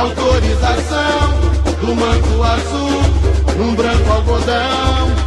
Autorização 0.00 1.40
do 1.80 1.94
manto 1.94 2.42
azul, 2.42 3.02
num 3.58 3.74
branco 3.74 4.10
algodão. 4.10 5.19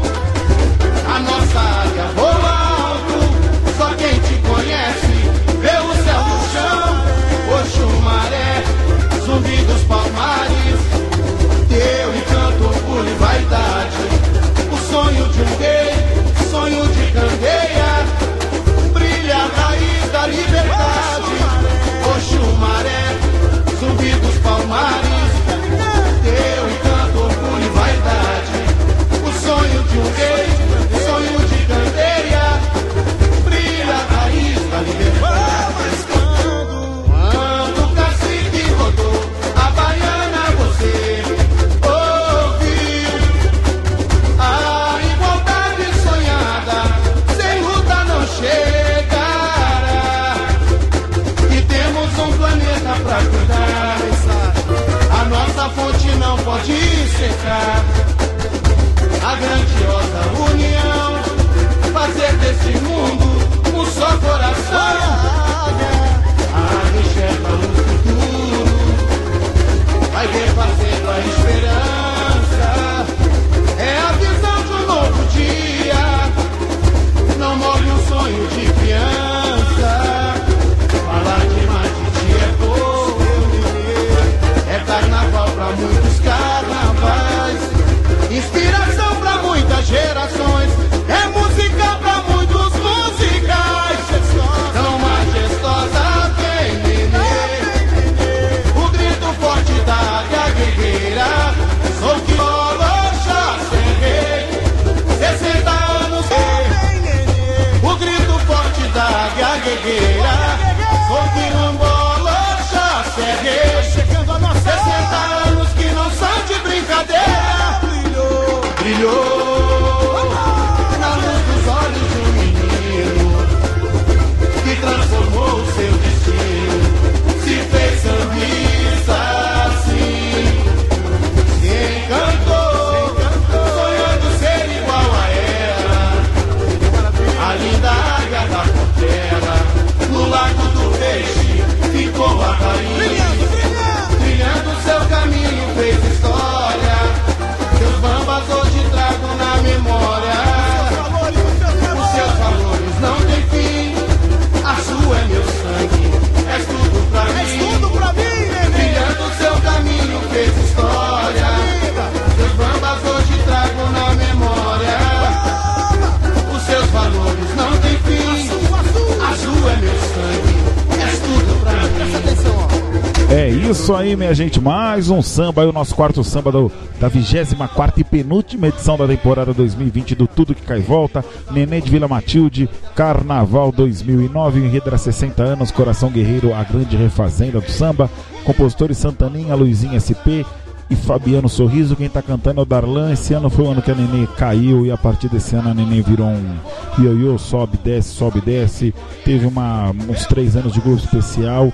Isso 173.73 173.95
aí, 173.95 174.15
minha 174.15 174.35
gente. 174.35 174.61
Mais 174.61 175.09
um 175.09 175.19
samba 175.19 175.63
aí, 175.63 175.67
o 175.67 175.73
nosso 175.73 175.95
quarto 175.95 176.23
samba 176.23 176.51
do, 176.51 176.71
da 176.99 177.07
24 177.07 177.99
e 177.99 178.03
penúltima 178.03 178.67
edição 178.67 178.95
da 178.95 179.07
temporada 179.07 179.51
2020 179.51 180.13
do 180.13 180.27
Tudo 180.27 180.53
Que 180.53 180.61
Cai 180.61 180.79
Volta. 180.79 181.25
Nenê 181.49 181.81
de 181.81 181.89
Vila 181.89 182.07
Matilde, 182.07 182.69
Carnaval 182.95 183.71
2009, 183.71 184.59
o 184.59 184.65
enredo 184.65 184.89
era 184.89 184.97
60 184.97 185.41
anos, 185.41 185.71
Coração 185.71 186.11
Guerreiro, 186.11 186.53
a 186.53 186.63
grande 186.63 186.95
refazenda 186.95 187.59
do 187.59 187.71
samba. 187.71 188.11
Compositores 188.43 188.99
Santaninha, 188.99 189.55
Luizinho 189.55 189.99
SP 189.99 190.45
e 190.87 190.95
Fabiano 190.95 191.49
Sorriso. 191.49 191.95
Quem 191.95 192.09
tá 192.09 192.21
cantando 192.21 192.59
é 192.59 192.63
o 192.63 192.65
Darlan. 192.65 193.11
Esse 193.11 193.33
ano 193.33 193.49
foi 193.49 193.65
o 193.65 193.71
ano 193.71 193.81
que 193.81 193.89
a 193.89 193.95
Nenê 193.95 194.27
caiu 194.37 194.85
e 194.85 194.91
a 194.91 194.97
partir 194.97 195.29
desse 195.29 195.55
ano 195.55 195.69
a 195.69 195.73
Nenê 195.73 196.03
virou 196.03 196.27
um 196.27 196.57
ioiô, 196.99 197.39
sobe, 197.39 197.79
desce, 197.83 198.09
sobe, 198.09 198.39
desce. 198.39 198.93
Teve 199.25 199.47
uma, 199.47 199.89
uns 200.07 200.27
três 200.27 200.55
anos 200.55 200.73
de 200.73 200.79
grupo 200.79 201.03
especial 201.03 201.73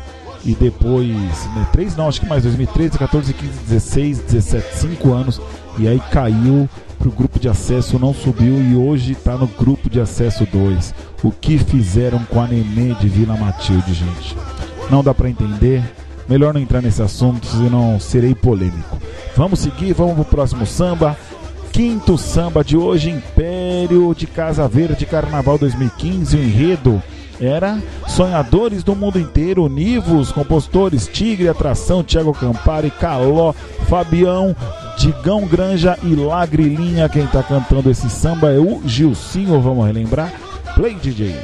e 0.49 0.55
depois, 0.55 1.07
né, 1.53 1.67
três 1.71 1.95
não, 1.95 2.07
acho 2.07 2.21
que 2.21 2.27
mais, 2.27 2.41
2013, 2.41 2.97
14, 2.97 3.33
15, 3.33 3.51
16, 3.67 4.19
17, 4.19 4.77
cinco 4.77 5.13
anos, 5.13 5.39
e 5.77 5.87
aí 5.87 6.01
caiu 6.11 6.67
pro 6.97 7.11
grupo 7.11 7.39
de 7.39 7.47
acesso, 7.47 7.99
não 7.99 8.15
subiu 8.15 8.59
e 8.59 8.75
hoje 8.75 9.13
tá 9.13 9.37
no 9.37 9.45
grupo 9.45 9.87
de 9.89 10.01
acesso 10.01 10.47
2. 10.51 10.93
O 11.23 11.31
que 11.31 11.59
fizeram 11.59 12.23
com 12.25 12.41
a 12.41 12.47
Nenê 12.47 12.95
de 12.95 13.07
Vila 13.07 13.37
Matilde, 13.37 13.93
gente? 13.93 14.35
Não 14.89 15.03
dá 15.03 15.13
para 15.13 15.29
entender. 15.29 15.83
Melhor 16.27 16.51
não 16.53 16.61
entrar 16.61 16.81
nesse 16.81 17.01
assunto, 17.01 17.45
senão 17.45 17.99
serei 17.99 18.33
polêmico. 18.33 18.97
Vamos 19.37 19.59
seguir, 19.59 19.93
vamos 19.93 20.15
pro 20.15 20.25
próximo 20.25 20.65
samba. 20.65 21.15
Quinto 21.71 22.17
samba 22.17 22.63
de 22.63 22.75
hoje, 22.75 23.11
Império 23.11 24.15
de 24.15 24.25
Casa 24.25 24.67
Verde 24.67 25.05
Carnaval 25.05 25.59
2015, 25.59 26.35
o 26.35 26.43
enredo 26.43 27.03
era 27.39 27.81
Sonhadores 28.07 28.83
do 28.83 28.95
Mundo 28.95 29.19
Inteiro, 29.19 29.67
Nivos, 29.67 30.31
compositores 30.31 31.07
Tigre, 31.07 31.47
Atração, 31.47 32.03
Thiago 32.03 32.33
Campari, 32.33 32.91
Caló, 32.91 33.53
Fabião, 33.87 34.55
Digão 34.97 35.45
Granja 35.47 35.97
e 36.03 36.15
Lagrilinha. 36.15 37.09
Quem 37.09 37.25
tá 37.27 37.41
cantando 37.41 37.89
esse 37.89 38.09
samba 38.09 38.51
é 38.51 38.59
o 38.59 38.81
Gilcinho, 38.85 39.61
vamos 39.61 39.85
relembrar? 39.85 40.33
Play 40.75 40.95
DJ. 40.95 41.35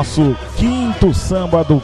Nosso 0.00 0.34
quinto 0.56 1.12
samba 1.12 1.62
do, 1.62 1.82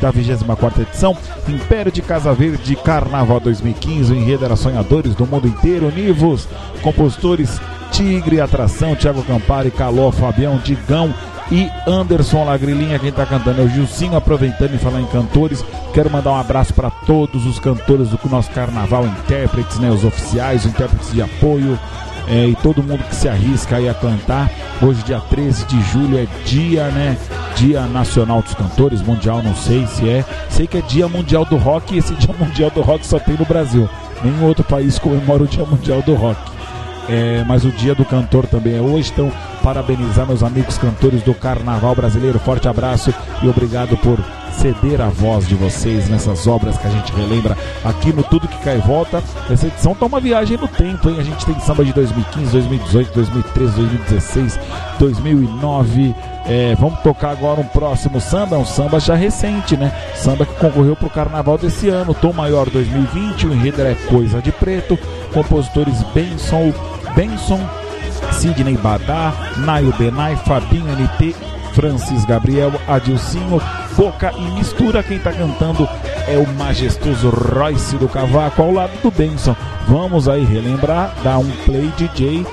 da 0.00 0.10
24 0.10 0.82
edição, 0.82 1.14
Império 1.46 1.92
de 1.92 2.00
Casa 2.00 2.32
Verde 2.32 2.74
Carnaval 2.76 3.40
2015. 3.40 4.10
O 4.10 4.16
enredo 4.16 4.46
era 4.46 4.56
Sonhadores 4.56 5.14
do 5.14 5.26
Mundo 5.26 5.46
Inteiro, 5.46 5.92
Nivos, 5.94 6.48
compositores 6.80 7.60
Tigre, 7.90 8.40
Atração, 8.40 8.96
Thiago 8.96 9.22
Campari, 9.24 9.70
Caló, 9.70 10.10
Fabião, 10.10 10.56
Digão 10.64 11.12
e 11.50 11.68
Anderson 11.86 12.42
Lagrilinha. 12.42 12.98
Quem 12.98 13.12
tá 13.12 13.26
cantando 13.26 13.60
é 13.60 13.64
o 13.64 13.68
Gilcinho. 13.68 14.16
Aproveitando 14.16 14.74
e 14.74 14.78
falar 14.78 15.02
em 15.02 15.06
cantores, 15.06 15.62
quero 15.92 16.10
mandar 16.10 16.32
um 16.32 16.40
abraço 16.40 16.72
para 16.72 16.90
todos 16.90 17.44
os 17.44 17.58
cantores 17.58 18.08
do 18.08 18.18
nosso 18.30 18.50
carnaval, 18.52 19.06
intérpretes, 19.06 19.78
né, 19.78 19.90
os 19.90 20.04
oficiais, 20.04 20.64
intérpretes 20.64 21.12
de 21.12 21.20
apoio 21.20 21.78
é, 22.28 22.46
e 22.46 22.56
todo 22.56 22.82
mundo 22.82 23.04
que 23.04 23.14
se 23.14 23.28
arrisca 23.28 23.76
aí 23.76 23.88
a 23.88 23.94
cantar. 23.94 24.50
Hoje, 24.80 25.02
dia 25.02 25.20
13 25.20 25.66
de 25.66 25.80
julho, 25.82 26.18
é 26.18 26.26
dia, 26.44 26.88
né? 26.88 27.16
Dia 27.56 27.82
Nacional 27.86 28.42
dos 28.42 28.54
Cantores, 28.54 29.02
Mundial, 29.02 29.42
não 29.42 29.54
sei 29.54 29.86
se 29.86 30.08
é. 30.08 30.24
Sei 30.48 30.66
que 30.66 30.78
é 30.78 30.82
Dia 30.82 31.08
Mundial 31.08 31.44
do 31.44 31.56
Rock 31.56 31.94
e 31.94 31.98
esse 31.98 32.14
Dia 32.16 32.34
Mundial 32.38 32.70
do 32.70 32.80
Rock 32.80 33.06
só 33.06 33.18
tem 33.18 33.36
no 33.36 33.44
Brasil. 33.44 33.88
Nenhum 34.22 34.46
outro 34.46 34.64
país 34.64 34.98
comemora 34.98 35.42
o 35.42 35.46
Dia 35.46 35.64
Mundial 35.64 36.02
do 36.02 36.14
Rock. 36.14 36.40
É, 37.08 37.44
mas 37.46 37.64
o 37.64 37.72
dia 37.72 37.94
do 37.94 38.04
cantor 38.04 38.46
também 38.46 38.76
é 38.76 38.80
hoje, 38.80 39.10
então 39.12 39.32
parabenizar 39.62 40.26
meus 40.26 40.42
amigos 40.42 40.76
cantores 40.76 41.22
do 41.22 41.32
Carnaval 41.34 41.94
Brasileiro. 41.94 42.38
Forte 42.38 42.68
abraço 42.68 43.14
e 43.42 43.48
obrigado 43.48 43.96
por 43.98 44.18
ceder 44.52 45.00
a 45.00 45.08
voz 45.08 45.46
de 45.48 45.54
vocês 45.54 46.08
nessas 46.08 46.46
obras 46.46 46.76
que 46.76 46.86
a 46.86 46.90
gente 46.90 47.12
relembra 47.12 47.56
aqui 47.84 48.12
no 48.12 48.22
Tudo 48.22 48.48
que 48.48 48.58
Cai 48.58 48.78
Volta. 48.78 49.22
Essa 49.50 49.66
edição 49.66 49.94
tá 49.94 50.06
uma 50.06 50.20
viagem 50.20 50.56
no 50.56 50.68
tempo, 50.68 51.08
hein? 51.08 51.16
A 51.18 51.22
gente 51.22 51.44
tem 51.46 51.58
samba 51.60 51.84
de 51.84 51.92
2015, 51.92 52.52
2018, 52.52 53.14
2013, 53.14 53.72
2016, 53.72 54.60
2009. 54.98 56.14
É, 56.44 56.74
vamos 56.74 57.00
tocar 57.00 57.30
agora 57.30 57.60
um 57.60 57.66
próximo 57.66 58.20
samba, 58.20 58.58
um 58.58 58.64
samba 58.64 58.98
já 58.98 59.14
recente, 59.14 59.76
né? 59.76 59.92
Samba 60.14 60.44
que 60.44 60.54
concorreu 60.54 60.96
pro 60.96 61.08
Carnaval 61.08 61.56
desse 61.56 61.88
ano, 61.88 62.14
Tom 62.14 62.32
Maior 62.32 62.68
2020, 62.68 63.46
o 63.46 63.52
enredo 63.52 63.82
é 63.82 63.94
Coisa 64.08 64.42
de 64.42 64.50
Preto, 64.50 64.98
compositores 65.32 66.02
Benson, 66.14 66.72
Benson, 67.14 67.60
Sidney 68.30 68.76
Badá, 68.76 69.32
Naio 69.58 69.92
Benai, 69.98 70.36
Fabinho 70.36 70.86
NT, 70.86 71.34
Francis 71.74 72.24
Gabriel, 72.24 72.72
Adilcinho, 72.86 73.60
Boca 73.96 74.32
e 74.36 74.42
Mistura. 74.52 75.02
Quem 75.02 75.18
tá 75.18 75.32
cantando 75.32 75.88
é 76.28 76.36
o 76.36 76.46
majestoso 76.54 77.30
Royce 77.30 77.96
do 77.96 78.08
Cavaco 78.08 78.62
ao 78.62 78.72
lado 78.72 78.92
do 79.02 79.10
Benson. 79.10 79.56
Vamos 79.88 80.28
aí 80.28 80.44
relembrar, 80.44 81.14
dar 81.22 81.38
um 81.38 81.50
play 81.64 81.90
DJ. 81.96 82.46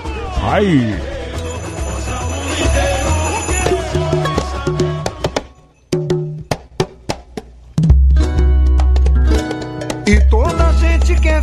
Ai! 0.43 1.18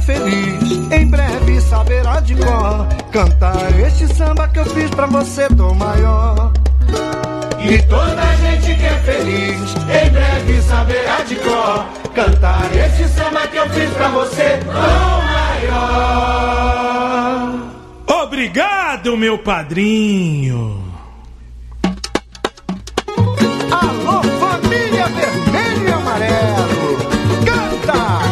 Feliz, 0.00 0.90
em 0.90 1.06
breve 1.09 1.61
saberá 1.61 2.20
de 2.20 2.35
cor 2.37 2.87
cantar 3.12 3.80
este 3.80 4.06
samba 4.14 4.48
que 4.48 4.59
eu 4.59 4.66
fiz 4.66 4.90
pra 4.90 5.06
você, 5.06 5.48
Tom 5.48 5.74
Maior. 5.74 6.52
E 7.59 7.82
toda 7.82 8.37
gente 8.37 8.74
que 8.74 8.87
é 8.87 8.98
feliz, 9.04 9.74
em 9.74 10.11
breve 10.11 10.62
saberá 10.62 11.22
de 11.22 11.37
cor 11.37 11.85
cantar 12.14 12.70
este 12.74 13.09
samba 13.09 13.46
que 13.48 13.56
eu 13.56 13.68
fiz 13.70 13.90
pra 13.90 14.09
você, 14.09 14.59
Tom 14.64 14.72
Maior. 15.32 16.16
Obrigado, 18.22 19.16
meu 19.16 19.38
padrinho. 19.38 20.85
Alô, 23.70 24.22
família 24.38 25.09
vermelho 25.09 25.88
e 25.88 25.92
amarelo! 25.92 26.96
Canta! 27.44 28.25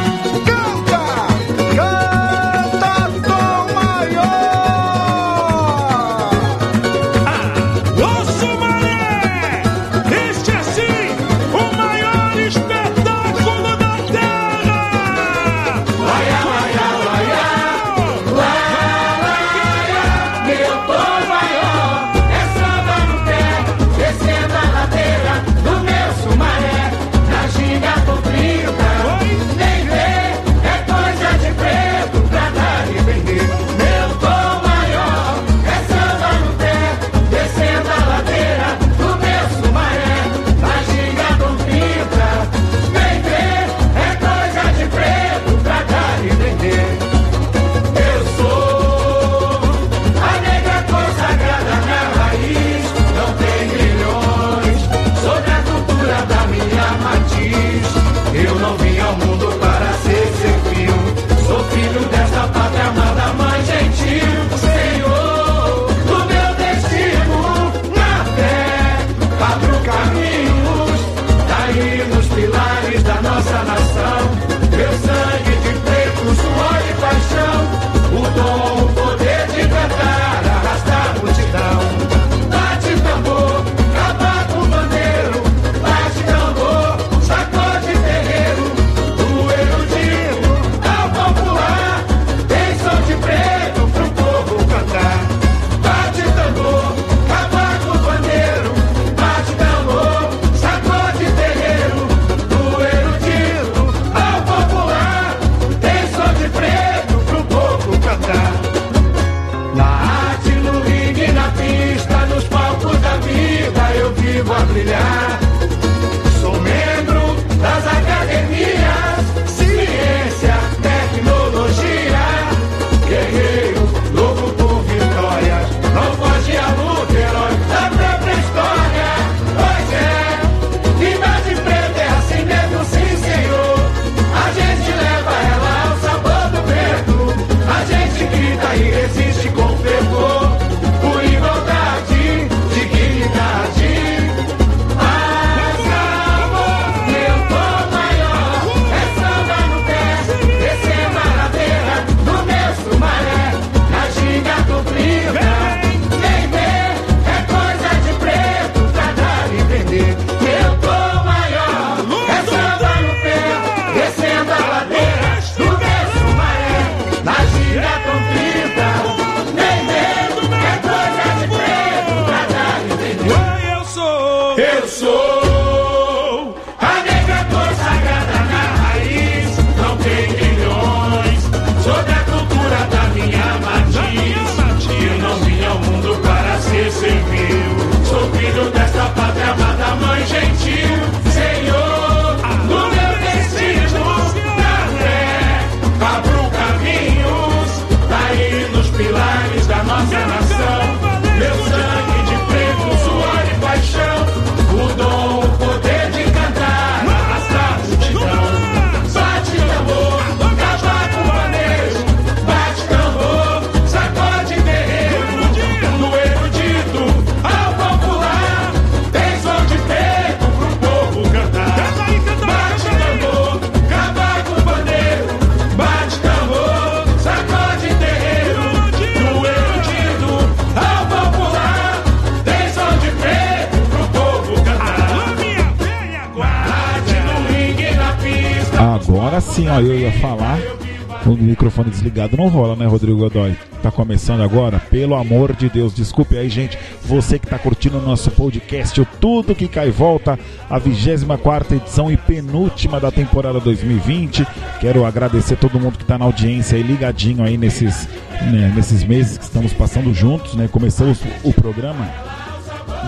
Desligado 242.35 242.37
não 242.37 242.49
rola, 242.49 242.77
né, 242.77 242.87
Rodrigo 242.87 243.19
Godoy? 243.19 243.57
Tá 243.83 243.91
começando 243.91 244.43
agora? 244.43 244.79
Pelo 244.91 245.15
amor 245.15 245.55
de 245.55 245.69
Deus, 245.69 245.95
desculpe 245.95 246.37
aí, 246.37 246.49
gente. 246.49 246.79
Você 247.03 247.39
que 247.39 247.47
tá 247.47 247.59
curtindo 247.59 247.99
o 247.99 248.03
nosso 248.03 248.31
podcast, 248.31 249.01
o 249.01 249.07
Tudo 249.21 249.55
que 249.55 249.69
Cai 249.69 249.91
Volta, 249.91 250.39
a 250.69 250.79
24 250.79 251.77
edição 251.77 252.11
e 252.11 252.17
penúltima 252.17 253.01
da 253.01 253.11
temporada 253.11 253.61
2020. 253.61 254.47
Quero 254.81 255.05
agradecer 255.05 255.57
todo 255.57 255.81
mundo 255.81 255.99
que 255.99 256.05
tá 256.05 256.19
na 256.19 256.25
audiência 256.25 256.77
aí, 256.77 256.83
ligadinho 256.83 257.45
aí 257.45 257.57
nesses, 257.57 258.09
né, 258.53 258.73
nesses 258.75 259.05
meses 259.05 259.39
que 259.39 259.45
estamos 259.45 259.73
passando 259.73 260.13
juntos, 260.13 260.55
né? 260.55 260.69
Começamos 260.71 261.21
o 261.43 261.53
programa 261.53 262.09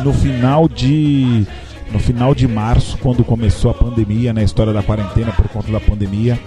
no 0.04 0.12
final 0.12 0.68
de 0.68 1.46
no 1.90 2.00
final 2.00 2.34
de 2.34 2.48
março, 2.48 2.98
quando 2.98 3.24
começou 3.24 3.70
a 3.70 3.74
pandemia, 3.74 4.32
né, 4.32 4.40
a 4.40 4.44
história 4.44 4.72
da 4.72 4.82
quarentena 4.82 5.30
por 5.32 5.48
conta 5.48 5.70
da 5.70 5.78
pandemia. 5.78 6.38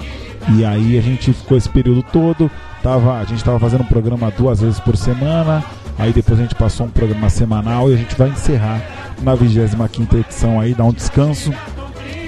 E 0.58 0.66
aí 0.66 0.98
a 0.98 1.02
gente 1.02 1.32
ficou 1.34 1.58
esse 1.58 1.70
período 1.70 2.04
todo, 2.04 2.50
tava, 2.82 3.20
a 3.20 3.24
gente 3.24 3.38
estava 3.38 3.60
fazendo 3.60 3.82
um 3.82 3.88
programa 3.88 4.32
duas 4.32 4.62
vezes 4.62 4.80
por 4.80 4.96
semana, 4.96 5.64
aí 5.98 6.12
depois 6.12 6.40
a 6.40 6.44
gente 6.44 6.56
passou 6.56 6.86
um 6.86 6.90
programa 6.90 7.30
semanal 7.30 7.90
e 7.90 7.94
a 7.94 7.98
gente 7.98 8.16
vai 8.16 8.30
encerrar 8.30 8.82
na 9.22 9.36
25 9.36 10.18
edição 10.18 10.60
aí, 10.60 10.74
dar 10.74 10.86
um 10.86 10.94
descanso. 10.94 11.52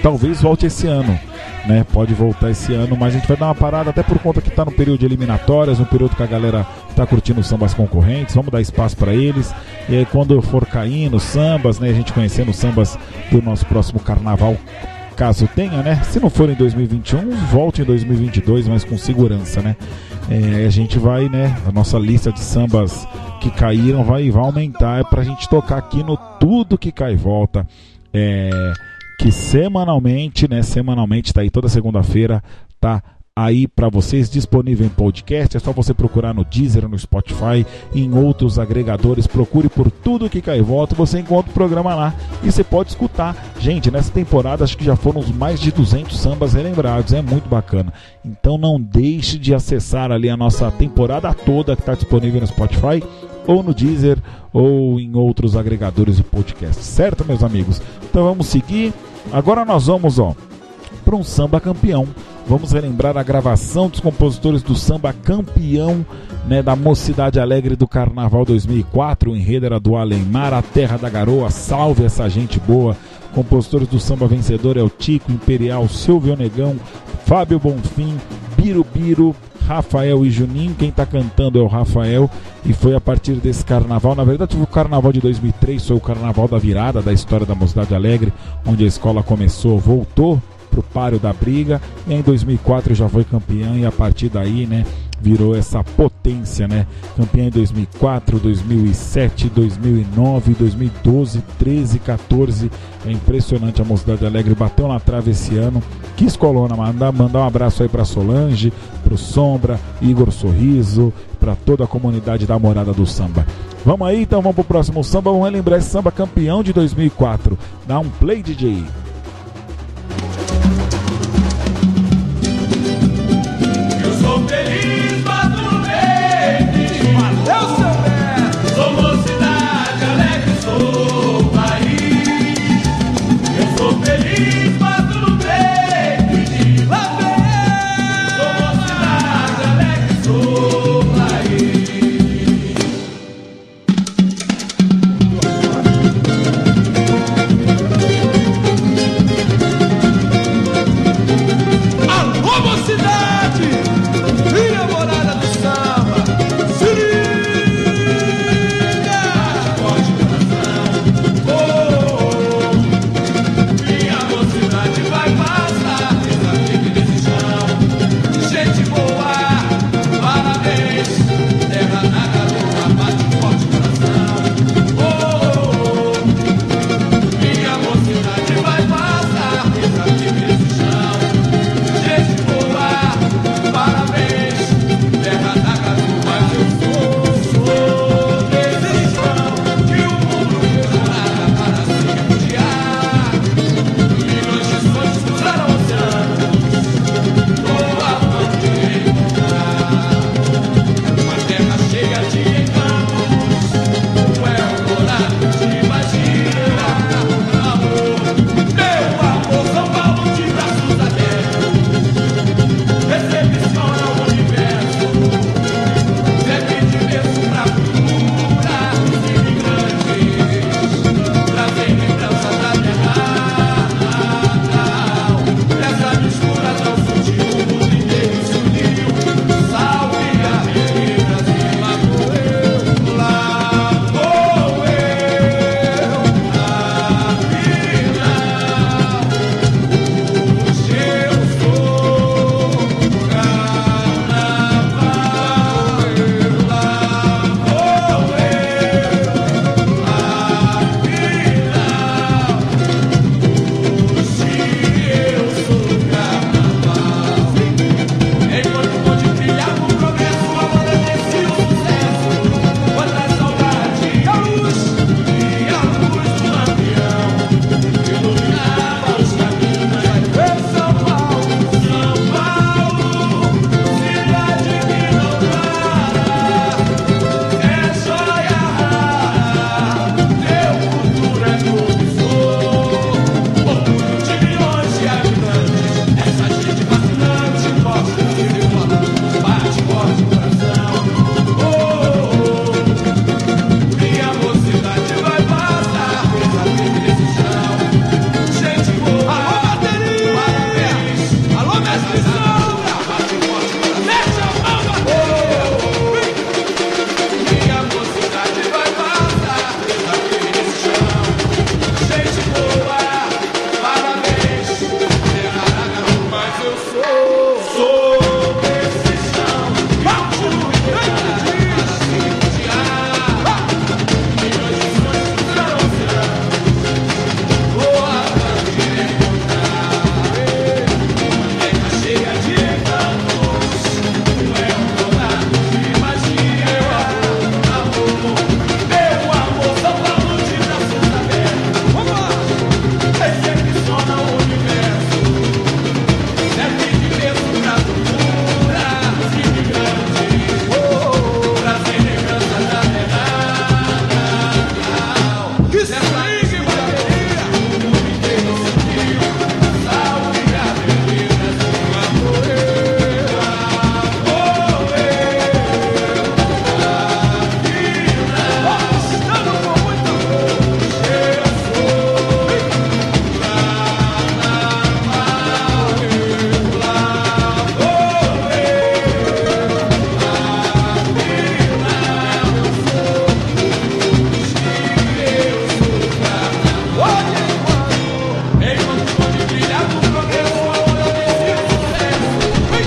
Talvez 0.01 0.41
volte 0.41 0.65
esse 0.65 0.87
ano, 0.87 1.17
né? 1.65 1.85
Pode 1.91 2.13
voltar 2.13 2.49
esse 2.49 2.73
ano, 2.73 2.97
mas 2.97 3.13
a 3.13 3.17
gente 3.17 3.27
vai 3.27 3.37
dar 3.37 3.47
uma 3.47 3.55
parada 3.55 3.91
até 3.91 4.03
por 4.03 4.17
conta 4.19 4.41
que 4.41 4.49
está 4.49 4.65
no 4.65 4.71
período 4.71 4.99
de 4.99 5.05
eliminatórias, 5.05 5.79
no 5.79 5.85
período 5.85 6.15
que 6.15 6.23
a 6.23 6.27
galera 6.27 6.65
tá 6.95 7.05
curtindo 7.05 7.39
os 7.39 7.47
sambas 7.47 7.73
concorrentes, 7.73 8.35
vamos 8.35 8.51
dar 8.51 8.61
espaço 8.61 8.97
para 8.97 9.13
eles. 9.13 9.53
E 9.87 9.95
aí 9.95 10.05
quando 10.05 10.41
for 10.41 10.65
caindo 10.65 11.19
sambas, 11.19 11.79
né, 11.79 11.89
a 11.89 11.93
gente 11.93 12.13
conhecendo 12.13 12.51
os 12.51 12.57
sambas 12.57 12.97
do 13.31 13.41
nosso 13.41 13.65
próximo 13.65 13.99
carnaval, 13.99 14.57
caso 15.22 15.47
tenha, 15.49 15.84
né? 15.84 16.01
Se 16.05 16.19
não 16.19 16.32
for 16.32 16.49
em 16.49 16.55
2021, 16.55 17.30
volte 17.51 17.84
em 17.84 17.86
2022, 17.86 18.67
mas 18.67 18.84
com 18.84 18.97
segurança, 18.97 19.61
né? 19.61 19.76
É, 20.28 20.65
a 20.65 20.69
gente 20.72 20.97
vai, 20.97 21.30
né? 21.30 21.55
A 21.63 21.72
nossa 21.72 21.99
lista 21.99 22.32
de 22.32 22.39
sambas 22.39 23.07
que 23.39 23.51
caíram 23.51 24.03
vai, 24.03 24.32
vai 24.32 24.43
aumentar 24.43 24.99
é 24.99 25.03
pra 25.03 25.24
gente 25.24 25.47
tocar 25.47 25.78
aqui 25.78 26.01
no 26.01 26.17
Tudo 26.39 26.76
que 26.76 26.91
Cai 26.91 27.15
Volta. 27.15 27.67
É, 28.11 28.49
que 29.19 29.32
semanalmente, 29.32 30.49
né? 30.49 30.63
Semanalmente, 30.63 31.32
tá 31.32 31.41
aí 31.41 31.51
toda 31.51 31.69
segunda-feira, 31.69 32.43
tá 32.80 33.03
aí 33.36 33.65
para 33.67 33.88
vocês 33.89 34.29
disponível 34.29 34.86
em 34.86 34.89
podcast. 34.89 35.55
É 35.55 35.59
só 35.59 35.71
você 35.71 35.93
procurar 35.93 36.34
no 36.34 36.43
Deezer, 36.43 36.88
no 36.88 36.97
Spotify, 36.97 37.65
em 37.93 38.13
outros 38.13 38.59
agregadores. 38.59 39.27
Procure 39.27 39.69
por 39.69 39.89
tudo 39.89 40.29
que 40.29 40.41
cai 40.41 40.59
e 40.59 40.61
volta. 40.61 40.95
Você 40.95 41.19
encontra 41.19 41.49
o 41.49 41.53
programa 41.53 41.95
lá 41.95 42.13
e 42.43 42.51
você 42.51 42.63
pode 42.63 42.89
escutar. 42.89 43.36
Gente, 43.59 43.89
nessa 43.89 44.11
temporada 44.11 44.63
acho 44.63 44.77
que 44.77 44.84
já 44.84 44.95
foram 44.95 45.21
os 45.21 45.32
mais 45.32 45.59
de 45.59 45.71
200 45.71 46.17
sambas 46.17 46.53
relembrados. 46.53 47.13
É 47.13 47.21
muito 47.21 47.47
bacana. 47.47 47.93
Então 48.23 48.57
não 48.57 48.79
deixe 48.79 49.38
de 49.38 49.53
acessar 49.53 50.11
ali 50.11 50.29
a 50.29 50.38
nossa 50.38 50.69
temporada 50.71 51.34
toda 51.34 51.75
que 51.75 51.82
está 51.82 51.93
disponível 51.95 52.41
no 52.41 52.47
Spotify 52.47 53.03
ou 53.47 53.63
no 53.63 53.73
Deezer 53.73 54.17
ou 54.53 54.99
em 54.99 55.15
outros 55.15 55.55
agregadores 55.55 56.17
de 56.17 56.23
podcast. 56.23 56.84
Certo, 56.84 57.25
meus 57.25 57.43
amigos? 57.43 57.82
Então 58.03 58.23
vamos 58.23 58.47
seguir. 58.47 58.93
Agora 59.32 59.63
nós 59.63 59.88
vamos, 59.88 60.19
ó, 60.19 60.36
para 61.05 61.15
um 61.15 61.23
samba 61.23 61.59
campeão. 61.59 62.07
Vamos 62.51 62.73
relembrar 62.73 63.17
a 63.17 63.23
gravação 63.23 63.87
dos 63.87 64.01
compositores 64.01 64.61
do 64.61 64.75
samba 64.75 65.13
campeão 65.13 66.05
né, 66.45 66.61
da 66.61 66.75
Mocidade 66.75 67.39
Alegre 67.39 67.77
do 67.77 67.87
Carnaval 67.87 68.43
2004. 68.43 69.31
O 69.31 69.37
enredo 69.37 69.67
era 69.67 69.79
do 69.79 69.95
Alemar, 69.95 70.53
a 70.53 70.61
Terra 70.61 70.97
da 70.97 71.09
Garoa, 71.09 71.49
Salve 71.49 72.03
essa 72.03 72.27
gente 72.27 72.59
boa. 72.59 72.97
Compositores 73.33 73.87
do 73.87 74.01
samba 74.01 74.27
vencedor 74.27 74.75
é 74.75 74.81
o 74.81 74.89
Tico 74.89 75.31
Imperial, 75.31 75.87
Silvio 75.87 76.35
Negão, 76.35 76.75
Fábio 77.25 77.57
Bonfim, 77.57 78.17
Birubiru, 78.57 79.33
Rafael 79.65 80.25
e 80.25 80.29
Juninho. 80.29 80.75
Quem 80.75 80.89
está 80.89 81.05
cantando 81.05 81.57
é 81.57 81.61
o 81.61 81.67
Rafael. 81.67 82.29
E 82.65 82.73
foi 82.73 82.93
a 82.93 82.99
partir 82.99 83.35
desse 83.35 83.63
carnaval. 83.63 84.13
Na 84.13 84.25
verdade, 84.25 84.57
o 84.61 84.67
carnaval 84.67 85.13
de 85.13 85.21
2003 85.21 85.87
foi 85.87 85.95
o 85.95 86.01
carnaval 86.01 86.49
da 86.49 86.57
virada 86.57 87.01
da 87.01 87.13
história 87.13 87.45
da 87.45 87.55
Mocidade 87.55 87.95
Alegre, 87.95 88.33
onde 88.65 88.83
a 88.83 88.87
escola 88.87 89.23
começou, 89.23 89.79
voltou 89.79 90.41
pro 90.72 90.82
páreo 90.82 91.19
da 91.19 91.32
briga. 91.34 91.80
E 92.07 92.13
em 92.13 92.22
2004 92.22 92.95
já 92.95 93.07
foi 93.07 93.24
campeão 93.24 93.78
e 93.78 93.86
a 93.86 93.91
partir 93.91 94.30
daí, 94.30 94.65
né, 94.65 94.86
virou 95.22 95.55
essa 95.55 95.84
potência, 95.84 96.67
né? 96.67 96.88
Campeão 97.15 97.45
em 97.45 97.51
2004, 97.51 98.39
2007, 98.39 99.49
2009, 99.49 100.53
2012, 100.55 101.43
13, 101.59 101.99
14. 101.99 102.72
É 103.05 103.11
impressionante 103.11 103.82
a 103.82 103.86
Mocidade 103.86 104.26
Alegre 104.26 104.55
bateu 104.55 104.88
na 104.88 104.99
trave 104.99 105.32
esse 105.32 105.55
ano. 105.57 105.82
Que 106.17 106.26
escolona, 106.26 106.76
mandar, 106.76 107.11
mandar 107.11 107.39
um 107.39 107.47
abraço 107.47 107.84
aí 107.84 107.89
para 107.89 108.03
Solange, 108.03 108.74
pro 109.03 109.17
Sombra, 109.17 109.80
Igor 110.01 110.32
Sorriso, 110.32 111.13
para 111.39 111.55
toda 111.55 111.84
a 111.84 111.88
comunidade 111.88 112.47
da 112.47 112.57
Morada 112.57 112.91
do 112.91 113.05
Samba. 113.05 113.45
Vamos 113.86 114.07
aí, 114.07 114.24
então 114.24 114.41
vamos 114.41 114.55
pro 114.55 114.63
próximo 114.63 115.03
samba, 115.03 115.32
vamos 115.32 115.45
relembrar 115.45 115.80
esse 115.80 115.89
samba 115.89 116.11
campeão 116.11 116.61
de 116.61 116.72
2004. 116.72 117.57
Dá 117.88 117.99
um 117.99 118.09
play 118.09 118.43
DJ. 118.43 118.84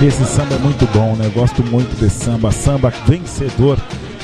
Esse 0.07 0.25
samba 0.25 0.55
é 0.55 0.59
muito 0.59 0.85
bom, 0.93 1.15
né? 1.15 1.25
Eu 1.25 1.31
gosto 1.31 1.63
muito 1.63 1.99
desse 1.99 2.25
samba. 2.25 2.51
Samba 2.51 2.93
vencedor 3.07 3.77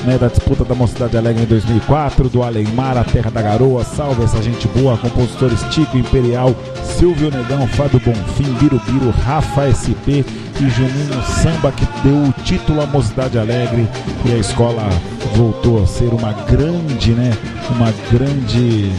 né, 0.04 0.18
da 0.18 0.28
disputa 0.28 0.64
da 0.64 0.74
Mocidade 0.74 1.16
Alegre 1.16 1.42
em 1.42 1.46
2004, 1.46 2.28
do 2.28 2.42
Aleimar, 2.42 2.96
a 2.96 3.04
Terra 3.04 3.30
da 3.30 3.42
Garoa, 3.42 3.84
Salve 3.84 4.22
essa 4.22 4.42
gente 4.42 4.66
boa, 4.68 4.96
compositores 4.98 5.62
Tico 5.70 5.96
Imperial, 5.96 6.54
Silvio 6.84 7.30
Negão, 7.30 7.66
Fábio 7.68 8.00
Bonfim, 8.00 8.52
Birubiru, 8.54 9.10
Rafa 9.24 9.70
SP 9.70 10.24
e 10.60 10.68
Juninho 10.68 11.22
Samba, 11.24 11.72
que 11.72 11.86
deu 12.02 12.14
o 12.14 12.32
título 12.44 12.82
à 12.82 12.86
Mocidade 12.86 13.38
Alegre 13.38 13.88
e 14.24 14.32
a 14.32 14.38
escola 14.38 14.88
voltou 15.34 15.82
a 15.82 15.86
ser 15.86 16.12
uma 16.12 16.32
grande, 16.32 17.12
né, 17.12 17.32
uma 17.70 17.92
grande 18.10 18.92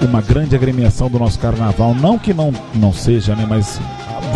uma 0.00 0.20
grande 0.20 0.54
agremiação 0.54 1.08
do 1.08 1.18
nosso 1.18 1.38
carnaval. 1.38 1.94
Não 1.94 2.18
que 2.18 2.34
não, 2.34 2.52
não 2.74 2.92
seja, 2.92 3.34
né? 3.34 3.46
Mas 3.48 3.80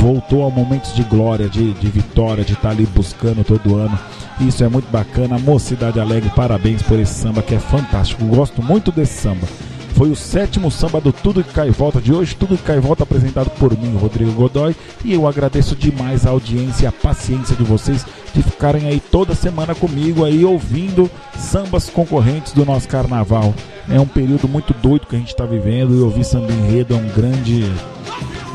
voltou 0.00 0.46
a 0.46 0.50
momentos 0.50 0.94
de 0.94 1.02
glória, 1.02 1.48
de, 1.48 1.72
de 1.74 1.88
vitória, 1.88 2.44
de 2.44 2.54
estar 2.54 2.70
ali 2.70 2.86
buscando 2.86 3.44
todo 3.44 3.76
ano. 3.76 3.98
Isso 4.40 4.62
é 4.62 4.68
muito 4.68 4.90
bacana. 4.90 5.38
Mocidade 5.38 6.00
Alegre, 6.00 6.30
parabéns 6.34 6.82
por 6.82 6.98
esse 6.98 7.14
samba 7.14 7.42
que 7.42 7.54
é 7.54 7.58
fantástico. 7.58 8.24
Gosto 8.24 8.62
muito 8.62 8.92
desse 8.92 9.20
samba. 9.20 9.46
Foi 9.94 10.10
o 10.10 10.16
sétimo 10.16 10.70
samba 10.70 11.00
do 11.00 11.12
Tudo 11.12 11.42
que 11.42 11.52
Cai 11.52 11.70
Volta 11.70 12.00
de 12.00 12.12
hoje. 12.12 12.36
Tudo 12.36 12.56
que 12.56 12.62
Cai 12.62 12.78
Volta 12.78 13.02
apresentado 13.02 13.50
por 13.50 13.76
mim, 13.76 13.96
Rodrigo 13.96 14.30
Godoy. 14.30 14.76
E 15.04 15.12
eu 15.12 15.26
agradeço 15.26 15.74
demais 15.74 16.24
a 16.24 16.30
audiência 16.30 16.84
e 16.84 16.86
a 16.86 16.92
paciência 16.92 17.56
de 17.56 17.64
vocês 17.64 18.06
de 18.32 18.42
ficarem 18.42 18.86
aí 18.86 19.00
toda 19.00 19.34
semana 19.34 19.74
comigo 19.74 20.24
aí 20.24 20.44
ouvindo 20.44 21.10
sambas 21.36 21.90
concorrentes 21.90 22.52
do 22.52 22.64
nosso 22.64 22.86
carnaval. 22.86 23.52
É 23.90 23.98
um 23.98 24.06
período 24.06 24.46
muito 24.46 24.72
doido 24.72 25.06
que 25.06 25.16
a 25.16 25.18
gente 25.18 25.30
está 25.30 25.44
vivendo 25.44 25.92
e 25.94 26.00
ouvir 26.00 26.22
samba 26.22 26.52
enredo 26.52 26.94
é 26.94 26.96
um 26.96 27.08
grande. 27.08 27.64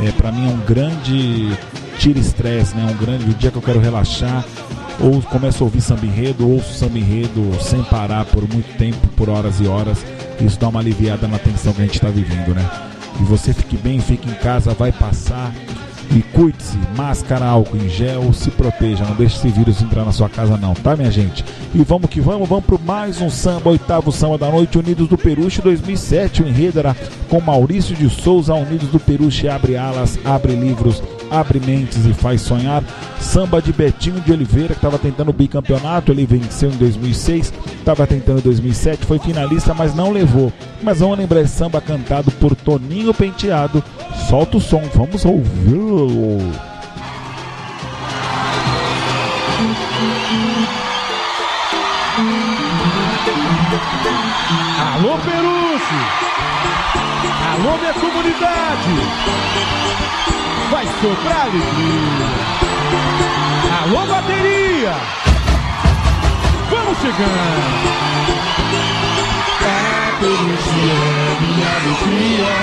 É, 0.01 0.11
para 0.11 0.31
mim 0.31 0.49
é 0.49 0.49
um 0.49 0.59
grande 0.59 1.57
tira 1.97 2.19
estresse, 2.19 2.75
né? 2.75 2.85
Um 2.91 2.97
grande 2.97 3.29
o 3.29 3.33
dia 3.33 3.51
que 3.51 3.57
eu 3.57 3.61
quero 3.61 3.79
relaxar 3.79 4.43
ou 4.99 5.21
começo 5.21 5.63
a 5.63 5.65
ouvir 5.65 5.81
samba 5.81 6.05
enredo, 6.05 6.49
ouço 6.49 6.73
samba 6.73 6.97
enredo 6.97 7.51
sem 7.61 7.83
parar 7.83 8.25
por 8.25 8.47
muito 8.47 8.77
tempo, 8.77 9.07
por 9.15 9.29
horas 9.29 9.59
e 9.59 9.67
horas. 9.67 10.03
Isso 10.39 10.59
dá 10.59 10.67
uma 10.67 10.79
aliviada 10.79 11.27
na 11.27 11.39
tensão 11.39 11.73
que 11.73 11.81
a 11.81 11.85
gente 11.85 11.95
está 11.95 12.09
vivendo, 12.09 12.53
né? 12.53 12.69
E 13.19 13.23
você 13.23 13.53
fique 13.53 13.77
bem, 13.77 13.99
fique 13.99 14.29
em 14.29 14.33
casa, 14.33 14.73
vai 14.73 14.91
passar. 14.91 15.53
E 16.15 16.21
cuide-se, 16.21 16.77
máscara, 16.95 17.43
álcool 17.43 17.77
em 17.77 17.89
gel, 17.89 18.31
se 18.33 18.51
proteja, 18.51 19.03
não 19.03 19.15
deixe 19.15 19.35
esse 19.37 19.49
vírus 19.49 19.81
entrar 19.81 20.05
na 20.05 20.11
sua 20.11 20.29
casa 20.29 20.55
não, 20.57 20.75
tá 20.75 20.95
minha 20.95 21.09
gente? 21.09 21.43
E 21.73 21.83
vamos 21.83 22.07
que 22.07 22.21
vamos, 22.21 22.47
vamos 22.47 22.65
para 22.65 22.77
mais 22.77 23.19
um 23.19 23.31
samba, 23.31 23.71
oitavo 23.71 24.11
samba 24.11 24.37
da 24.37 24.51
noite, 24.51 24.77
Unidos 24.77 25.07
do 25.07 25.17
Peruche 25.17 25.59
2007, 25.59 26.43
o 26.43 26.47
enredo 26.47 26.77
era 26.77 26.95
com 27.27 27.41
Maurício 27.41 27.95
de 27.95 28.07
Souza, 28.11 28.53
Unidos 28.53 28.89
do 28.89 28.99
Peruche 28.99 29.49
abre 29.49 29.75
alas, 29.75 30.19
abre 30.23 30.53
livros, 30.53 31.01
abre 31.33 31.59
mentes 31.59 32.05
e 32.05 32.13
faz 32.13 32.41
sonhar. 32.41 32.83
Samba 33.19 33.61
de 33.61 33.73
Betinho 33.73 34.21
de 34.21 34.31
Oliveira, 34.31 34.69
que 34.69 34.73
estava 34.75 34.99
tentando 34.99 35.29
o 35.29 35.33
bicampeonato, 35.33 36.11
ele 36.11 36.25
venceu 36.25 36.69
em 36.69 36.77
2006, 36.77 37.51
estava 37.79 38.05
tentando 38.05 38.39
em 38.39 38.43
2007, 38.43 39.05
foi 39.05 39.17
finalista, 39.17 39.73
mas 39.73 39.95
não 39.95 40.11
levou. 40.11 40.53
Mas 40.81 40.99
vamos 40.99 41.17
lembrar 41.17 41.41
esse 41.41 41.55
samba 41.55 41.81
cantado 41.81 42.31
por 42.31 42.55
Toninho 42.55 43.13
Penteado. 43.13 43.83
Solta 44.29 44.57
o 44.57 44.61
som, 44.61 44.83
vamos 44.93 45.25
ouvi-lo. 45.25 46.39
Alô, 54.95 55.17
Peruche! 55.17 56.32
Alô, 57.53 57.77
minha 57.77 57.93
comunidade! 57.93 58.93
Vai 60.71 60.87
soprar 60.99 61.41
alegria! 61.41 62.31
Alô, 63.83 64.01
bateria! 64.07 64.95
Vamos 66.71 66.97
chegando! 66.97 67.93
A 69.61 70.17
Peruche 70.19 70.81
é 70.81 71.37
minha 71.41 71.69
alegria, 71.77 72.55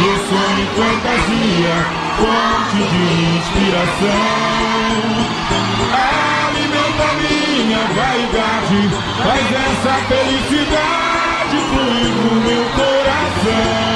meu 0.00 0.16
sonho 0.28 0.62
e 0.62 0.66
fantasia, 0.80 1.76
fonte 2.16 2.80
de 2.88 3.04
inspiração. 3.36 4.22
Alimenta 6.48 7.08
minha 7.20 7.82
vaidade, 7.94 8.80
faz 9.24 9.46
essa 9.52 9.94
felicidade 10.08 11.56
fluir 11.68 12.12
no 12.14 12.34
meu 12.40 12.64
coração. 12.70 13.91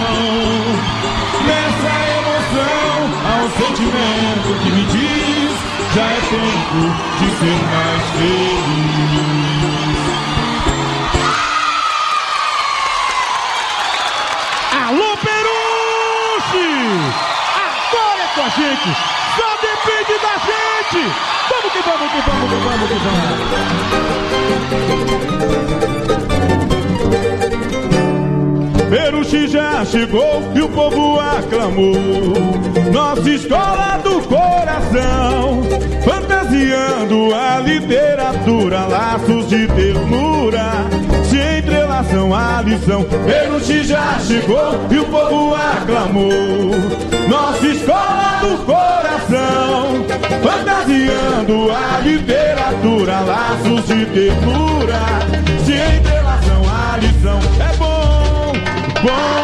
Sentimento 3.56 4.48
que 4.62 4.70
me 4.70 4.84
diz, 4.86 5.50
já 5.94 6.02
é 6.02 6.20
tempo 6.20 6.80
de 7.18 7.26
ser 7.38 7.58
mais 7.72 8.04
feliz. 8.12 9.36
Alô, 14.86 15.10
Peruche! 15.16 16.70
Agora 17.56 18.20
é 18.22 18.28
com 18.34 18.42
a 18.42 18.48
gente! 18.50 18.90
Só 19.36 19.48
depende 19.62 20.14
da 20.20 20.34
gente! 20.38 21.02
Vamos 21.48 21.70
que 21.72 21.80
vamos, 21.82 22.08
que 22.10 22.20
vamos, 22.20 22.46
que 22.50 22.56
vamos, 22.56 22.88
que 22.88 22.98
vamos! 25.58 25.75
Peruche 28.96 29.46
já 29.46 29.84
chegou 29.84 30.42
e 30.54 30.62
o 30.62 30.70
povo 30.70 31.20
aclamou. 31.20 31.92
Nossa 32.90 33.28
escola 33.28 34.00
do 34.02 34.22
coração, 34.22 35.62
fantasiando 36.02 37.34
a 37.34 37.60
literatura, 37.60 38.86
laços 38.86 39.50
de 39.50 39.66
ternura, 39.68 40.86
se 41.28 41.58
entrelaçam 41.58 42.34
a 42.34 42.62
lição. 42.62 43.04
Peruche 43.26 43.84
já 43.84 44.18
chegou 44.18 44.80
e 44.90 44.98
o 44.98 45.04
povo 45.04 45.54
aclamou. 45.54 46.70
Nossa 47.28 47.66
escola 47.66 48.40
do 48.40 48.64
coração, 48.64 50.06
fantasiando 50.42 51.70
a 51.70 52.00
literatura, 52.00 53.20
laços 53.20 53.86
de 53.88 54.06
ternura, 54.06 55.00
se 55.66 55.72
entrelaçam 55.72 56.05
bom 59.06 59.35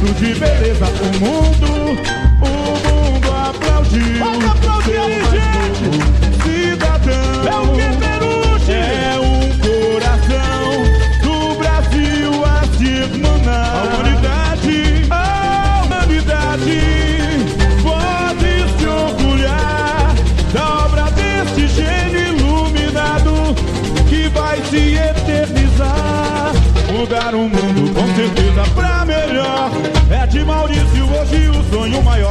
de 0.00 0.34
beleza 0.34 0.86
O 0.86 1.20
mundo, 1.20 1.68
o 2.40 2.48
mundo 2.88 3.28
aplaudiu 3.32 4.18
Vamos 4.18 4.44
aplaudir 4.46 4.96
aí, 4.96 5.20
gente! 5.30 5.90
Cidadão. 6.42 7.44
É 7.46 7.56
o 7.58 7.68
que, 7.74 7.88
Peruche? 7.98 8.72
É 8.72 9.18
um 9.20 9.40
coração 9.58 10.68
do 11.22 11.54
Brasil 11.58 12.44
a 12.46 12.64
se 12.78 12.92
manar 13.18 13.76
A 13.76 13.82
humanidade, 13.84 14.78
a 15.10 15.82
humanidade 15.84 16.80
Pode 17.82 18.52
se 18.78 18.86
orgulhar 18.86 20.14
da 20.54 20.64
obra 20.86 21.04
desse 21.10 21.68
gênio 21.68 22.38
iluminado 22.38 23.54
Que 24.08 24.28
vai 24.30 24.56
se 24.70 24.94
eternizar 24.94 26.54
Mudar 26.90 27.34
o 27.34 27.40
mundo. 27.40 27.69
Hoje 31.20 31.50
o 31.50 31.64
sonho 31.64 32.02
maior. 32.02 32.29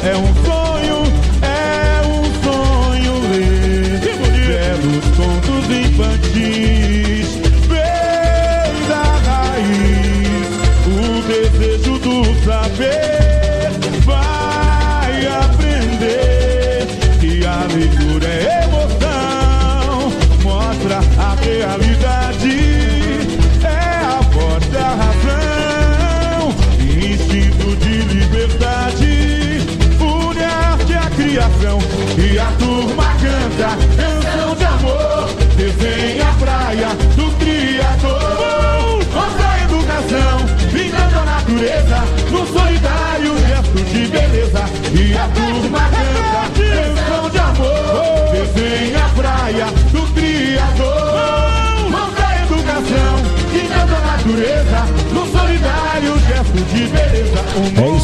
É 0.00 0.16
um 0.16 0.47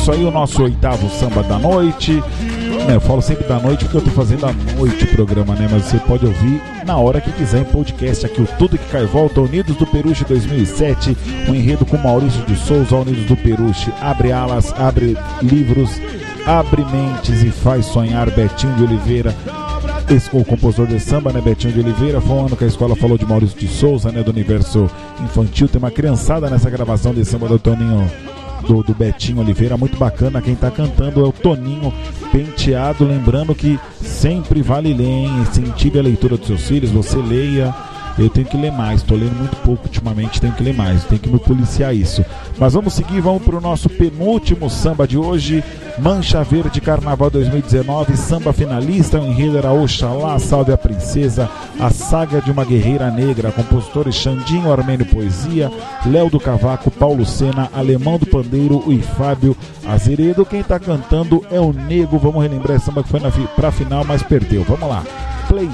isso 0.04 0.12
aí, 0.12 0.22
o 0.22 0.30
nosso 0.30 0.62
oitavo 0.62 1.08
samba 1.08 1.42
da 1.42 1.58
noite. 1.58 2.22
Né, 2.86 2.96
eu 2.96 3.00
falo 3.00 3.22
sempre 3.22 3.48
da 3.48 3.58
noite 3.58 3.86
porque 3.86 3.96
eu 3.96 4.02
tô 4.02 4.10
fazendo 4.10 4.44
à 4.44 4.52
noite 4.76 5.02
o 5.02 5.08
programa, 5.08 5.54
né? 5.54 5.66
Mas 5.70 5.84
você 5.84 5.96
pode 5.96 6.26
ouvir 6.26 6.60
na 6.84 6.98
hora 6.98 7.22
que 7.22 7.32
quiser 7.32 7.62
em 7.62 7.64
podcast 7.64 8.26
aqui, 8.26 8.42
o 8.42 8.46
Tudo 8.58 8.76
Que 8.76 8.84
Cai 8.90 9.06
Volta, 9.06 9.40
Unidos 9.40 9.74
do 9.76 9.86
Peruche 9.86 10.22
2007, 10.26 11.16
um 11.48 11.54
enredo 11.54 11.86
com 11.86 11.96
Maurício 11.96 12.42
de 12.42 12.54
Souza, 12.54 12.94
Unidos 12.96 13.24
do 13.24 13.34
Peruche, 13.34 13.90
abre 13.98 14.30
alas, 14.30 14.74
abre 14.78 15.16
livros, 15.40 15.98
abre 16.44 16.84
mentes 16.84 17.42
e 17.42 17.50
faz 17.50 17.86
sonhar, 17.86 18.30
Betinho 18.30 18.74
de 18.74 18.82
Oliveira. 18.82 19.34
O 20.34 20.44
compositor 20.44 20.86
de 20.86 21.00
samba, 21.00 21.32
né, 21.32 21.40
Betinho 21.40 21.72
de 21.72 21.80
Oliveira. 21.80 22.20
Foi 22.20 22.36
um 22.36 22.44
ano 22.44 22.56
que 22.56 22.64
a 22.64 22.68
escola 22.68 22.94
falou 22.94 23.16
de 23.16 23.24
Maurício 23.24 23.58
de 23.58 23.68
Souza, 23.68 24.12
né, 24.12 24.22
do 24.22 24.30
universo 24.32 24.86
infantil. 25.24 25.66
Tem 25.66 25.78
uma 25.78 25.90
criançada 25.90 26.50
nessa 26.50 26.68
gravação 26.68 27.14
de 27.14 27.24
samba 27.24 27.48
do 27.48 27.58
Toninho 27.58 28.06
do, 28.62 28.82
do 28.82 28.94
Betinho 28.94 29.40
Oliveira, 29.40 29.76
muito 29.76 29.96
bacana. 29.96 30.40
Quem 30.40 30.54
tá 30.54 30.70
cantando 30.70 31.20
é 31.20 31.28
o 31.28 31.32
Toninho 31.32 31.92
Penteado. 32.30 33.04
Lembrando 33.04 33.54
que 33.54 33.78
sempre 34.00 34.62
vale 34.62 34.92
ler, 34.92 35.04
hein? 35.04 35.30
Incentive 35.42 35.98
a 35.98 36.02
leitura 36.02 36.36
dos 36.36 36.46
seus 36.46 36.66
filhos, 36.66 36.90
você 36.90 37.16
leia. 37.16 37.74
Eu 38.16 38.30
tenho 38.30 38.46
que 38.46 38.56
ler 38.56 38.70
mais, 38.70 39.02
tô 39.02 39.16
lendo 39.16 39.36
muito 39.36 39.56
pouco 39.56 39.86
ultimamente, 39.86 40.40
tenho 40.40 40.52
que 40.52 40.62
ler 40.62 40.72
mais, 40.72 41.02
tenho 41.04 41.20
que 41.20 41.28
me 41.28 41.38
policiar 41.38 41.94
isso. 41.94 42.24
Mas 42.58 42.72
vamos 42.74 42.94
seguir, 42.94 43.20
vamos 43.20 43.42
pro 43.42 43.60
nosso 43.60 43.88
penúltimo 43.88 44.70
samba 44.70 45.06
de 45.06 45.18
hoje, 45.18 45.64
Mancha 45.98 46.42
Verde 46.42 46.80
Carnaval 46.80 47.30
2019, 47.30 48.16
samba 48.16 48.52
finalista, 48.52 49.20
o 49.20 49.24
enredo 49.24 49.58
era 49.58 49.72
Oxalá, 49.72 50.38
Salve 50.40 50.72
a 50.72 50.76
Princesa, 50.76 51.48
a 51.78 51.88
saga 51.88 52.40
de 52.40 52.50
uma 52.50 52.64
guerreira 52.64 53.10
negra, 53.10 53.52
compositores 53.52 54.16
Xandinho 54.16 54.72
Armênio 54.72 55.06
Poesia, 55.06 55.70
Léo 56.04 56.28
do 56.28 56.40
Cavaco, 56.40 56.90
Paulo 56.90 57.24
Sena, 57.24 57.70
Alemão 57.72 58.18
do 58.18 58.26
Pandeiro 58.26 58.84
e 58.88 58.98
Fábio 59.00 59.56
Azeredo. 59.86 60.44
Quem 60.44 60.64
tá 60.64 60.80
cantando 60.80 61.44
é 61.50 61.60
o 61.60 61.72
Nego, 61.72 62.18
vamos 62.18 62.42
relembrar 62.42 62.76
esse 62.76 62.86
samba 62.86 63.02
que 63.04 63.08
foi 63.08 63.20
na 63.20 63.30
pra 63.54 63.70
final, 63.70 64.04
mas 64.04 64.22
perdeu. 64.22 64.64
Vamos 64.64 64.88
lá, 64.88 65.04
play. 65.46 65.70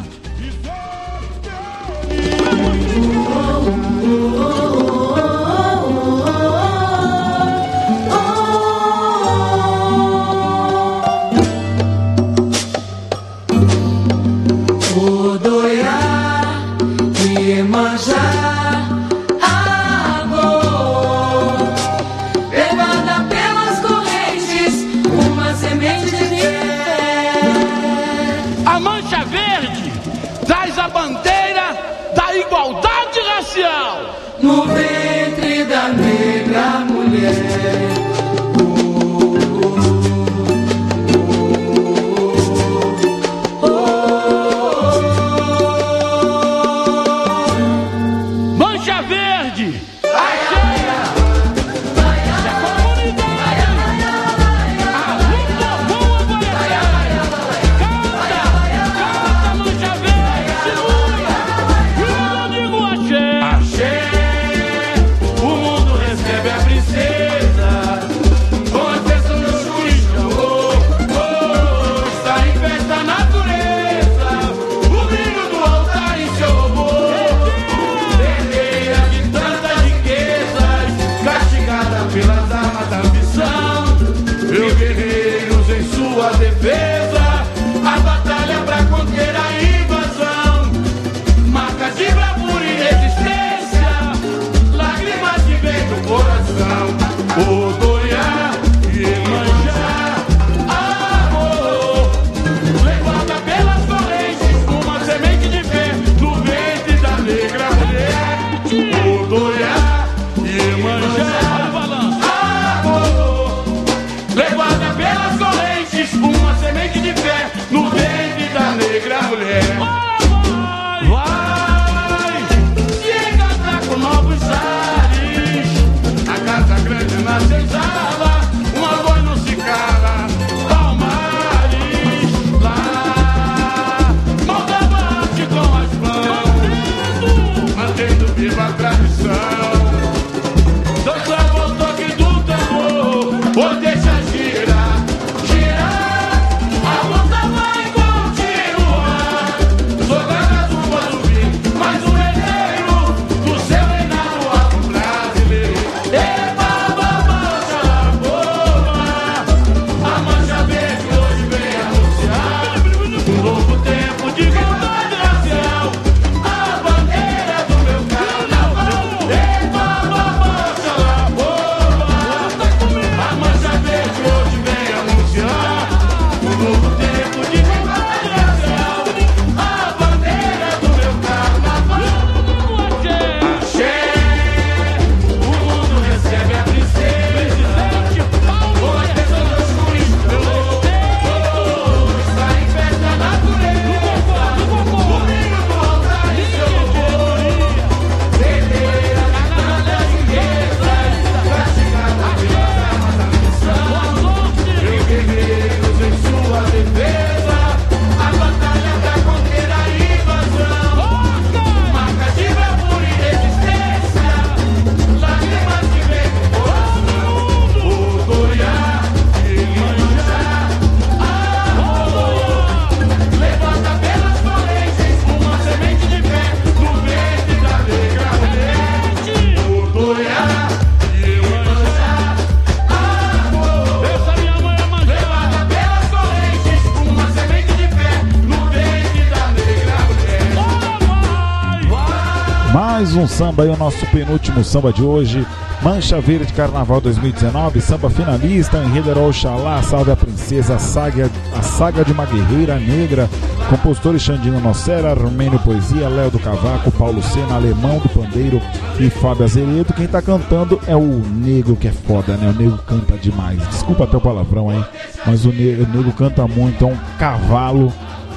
Samba 243.41 243.63
aí, 243.63 243.71
o 243.71 243.77
nosso 243.79 244.05
penúltimo 244.09 244.63
samba 244.63 244.93
de 244.93 245.03
hoje. 245.03 245.47
Mancha 245.81 246.21
Verde 246.21 246.53
Carnaval 246.53 247.01
2019, 247.01 247.81
samba 247.81 248.11
finalista, 248.11 248.77
enredo 248.77 249.11
era 249.11 249.19
Oxalá, 249.19 249.83
Salve 249.83 250.11
a 250.11 250.17
Princesa, 250.17 250.75
a 250.75 250.79
saga, 250.79 251.31
a 251.57 251.63
saga 251.63 252.05
de 252.05 252.13
uma 252.13 252.27
guerreira 252.27 252.79
negra, 252.79 253.31
compositores 253.71 254.21
Xandinho 254.21 254.61
Nocera, 254.61 255.13
Armênio 255.13 255.59
Poesia, 255.61 256.07
Léo 256.07 256.31
do 256.31 256.39
Cavaco, 256.39 256.91
Paulo 256.91 257.23
Sena, 257.23 257.55
Alemão 257.55 257.99
do 257.99 258.11
Pandeiro 258.11 258.61
e 258.99 259.09
Fábio 259.09 259.45
Azeredo. 259.45 259.95
Quem 259.95 260.07
tá 260.07 260.21
cantando 260.21 260.79
é 260.87 260.95
o 260.95 261.01
Nego, 261.01 261.77
que 261.77 261.89
é 261.89 261.93
foda, 261.93 262.37
né? 262.37 262.51
O 262.51 262.63
Nego 262.63 262.77
canta 262.83 263.17
demais. 263.17 263.59
Desculpa 263.69 264.05
até 264.05 264.19
o 264.19 264.21
palavrão 264.21 264.69
aí, 264.69 264.85
mas 265.25 265.47
o 265.47 265.49
Nego, 265.51 265.85
o 265.85 265.97
Nego 265.97 266.13
canta 266.13 266.47
muito, 266.47 266.85
é 266.85 266.89
um 266.89 266.99
cavalo 267.19 267.91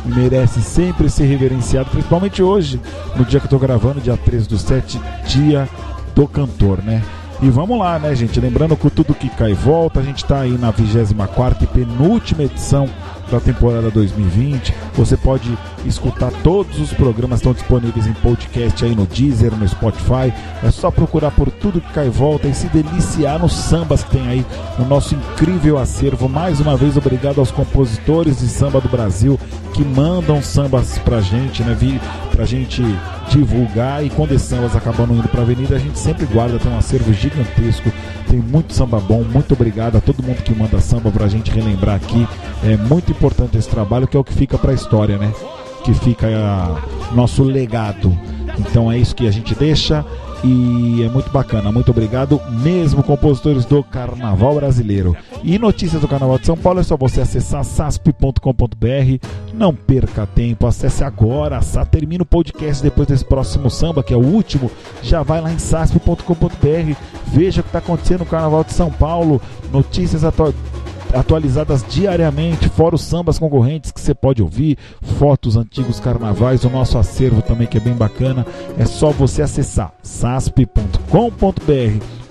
merece 0.06 0.62
sempre 0.62 1.10
ser 1.10 1.26
reverenciado, 1.26 1.89
principalmente 1.89 2.41
hoje, 2.41 2.80
no 3.16 3.26
dia 3.26 3.39
que 3.39 3.45
eu 3.45 3.49
tô 3.49 3.60
gravando, 3.60 4.01
dia 4.01 4.18
13 4.18 4.47
do 4.47 4.58
7, 4.58 4.99
dia 5.28 5.68
do 6.16 6.28
cantor, 6.28 6.84
né? 6.84 7.01
E 7.41 7.49
vamos 7.49 7.78
lá, 7.78 7.99
né, 7.99 8.16
gente? 8.16 8.39
Lembrando 8.39 8.78
que 8.78 8.89
tudo 8.89 9.14
que 9.14 9.30
cai 9.30 9.54
volta, 9.54 9.99
a 9.99 10.04
gente 10.04 10.24
tá 10.24 10.41
aí 10.41 10.58
na 10.58 10.72
24 10.72 11.64
e 11.64 11.68
penúltima 11.68 12.43
edição 12.43 12.88
da 13.34 13.40
temporada 13.40 13.90
2020. 13.90 14.74
Você 14.94 15.18
pode 15.18 15.58
escutar 15.86 16.32
todos 16.44 16.80
os 16.80 16.94
programas 16.94 17.40
estão 17.40 17.52
disponíveis 17.52 18.06
em 18.06 18.14
podcast 18.14 18.86
aí 18.86 18.96
no 18.96 19.08
Deezer, 19.08 19.54
no 19.56 19.68
Spotify. 19.68 20.32
É 20.62 20.70
só 20.70 20.92
procurar 20.92 21.32
por 21.32 21.50
tudo 21.50 21.82
que 21.82 21.92
cai 21.92 22.08
e 22.08 22.10
volta 22.10 22.48
e 22.48 22.54
se 22.54 22.68
deliciar 22.68 23.40
nos 23.40 23.54
sambas 23.54 24.04
que 24.04 24.12
tem 24.12 24.28
aí 24.28 24.46
no 24.78 24.86
nosso 24.86 25.16
incrível 25.16 25.80
acervo. 25.80 26.30
Mais 26.30 26.60
uma 26.60 26.78
vez, 26.78 26.96
obrigado 26.96 27.40
aos 27.40 27.50
compositores 27.50 28.40
de 28.40 28.48
samba 28.48 28.80
do 28.80 28.88
Brasil 28.88 29.40
que 29.74 29.84
mandam 29.84 30.42
sambas 30.42 31.00
pra 31.00 31.20
gente, 31.20 31.64
né? 31.64 31.76
Pra 32.32 32.46
gente 32.46 32.84
divulgar 33.30 34.06
e 34.06 34.10
quando 34.12 34.34
esses 34.34 34.48
sambas 34.48 34.76
acabam 34.76 35.12
indo 35.12 35.28
pra 35.28 35.42
avenida, 35.42 35.76
a 35.76 35.80
gente 35.80 35.98
sempre 35.98 36.26
guarda, 36.28 36.60
tem 36.60 36.72
um 36.72 36.78
acervo 36.78 37.12
gigantesco, 37.12 37.92
tem 38.34 38.42
muito 38.42 38.74
samba 38.74 39.00
bom. 39.00 39.24
Muito 39.24 39.54
obrigado 39.54 39.96
a 39.96 40.02
todo 40.02 40.24
mundo 40.24 40.42
que 40.42 40.56
manda 40.56 40.82
samba 40.82 41.12
pra 41.12 41.28
gente 41.28 41.52
relembrar 41.52 41.98
aqui. 41.98 42.28
É 42.64 42.76
muito 42.76 43.12
importante 43.12 43.60
esse 43.60 43.70
trabalho, 43.70 44.08
que 44.08 44.18
é 44.18 44.20
o 44.20 44.24
que 44.24 44.34
fica 44.34 44.58
pra 44.58 44.74
história, 44.74 45.20
né? 45.20 45.32
Que 45.84 45.94
fica 45.94 46.26
ah, 46.28 46.82
nosso 47.14 47.44
legado. 47.44 48.18
Então 48.58 48.92
é 48.92 48.98
isso 48.98 49.16
que 49.16 49.28
a 49.28 49.32
gente 49.32 49.54
deixa 49.54 50.04
e 50.44 51.04
é 51.04 51.10
muito 51.10 51.30
bacana. 51.32 51.72
Muito 51.72 51.91
obrigado 51.91 52.39
mesmo, 52.62 53.02
compositores 53.04 53.66
do 53.66 53.84
Carnaval 53.84 54.56
Brasileiro. 54.56 55.16
E 55.44 55.58
notícias 55.58 56.02
do 56.02 56.08
Carnaval 56.08 56.38
de 56.39 56.46
São 56.46 56.58
Paulo 56.58 56.80
é 56.80 56.84
só 56.84 56.98
você 56.98 57.22
acessar 57.22 57.64
sasp.com.br. 57.64 59.28
Não 59.54 59.74
perca 59.74 60.26
tempo, 60.26 60.68
acesse 60.68 61.04
agora. 61.04 61.62
Sa- 61.62 61.86
Termina 61.86 62.24
o 62.24 62.26
podcast 62.26 62.82
depois 62.84 63.08
desse 63.08 63.24
próximo 63.26 63.70
samba, 63.70 64.04
que 64.04 64.14
é 64.14 64.18
o 64.18 64.26
último. 64.26 64.70
Já 65.02 65.22
vai 65.24 65.39
lá 65.41 65.52
em 65.52 65.60
sasp.com.br. 65.60 66.96
Veja 67.28 67.62
o 67.62 67.64
que 67.64 67.70
está 67.70 67.80
acontecendo 67.80 68.20
no 68.20 68.26
Carnaval 68.26 68.64
de 68.64 68.74
São 68.74 68.91
Paulo. 68.91 69.41
Notícias 69.72 70.24
atuais 70.24 70.54
atualizadas 71.14 71.86
diariamente, 71.88 72.70
fora 72.70 72.95
os 72.95 73.01
sambas 73.01 73.39
concorrentes 73.39 73.91
que 73.91 74.01
você 74.01 74.14
pode 74.14 74.41
ouvir, 74.41 74.78
fotos 75.20 75.55
antigos 75.55 75.99
carnavais, 75.99 76.64
o 76.64 76.70
nosso 76.70 76.97
acervo 76.97 77.41
também 77.41 77.68
que 77.68 77.78
é 77.78 77.82
bem 77.82 77.93
bacana. 77.93 78.45
É 78.78 78.86
só 78.86 79.11
você 79.11 79.41
acessar 79.41 79.93
sasp.com.br 80.01 80.84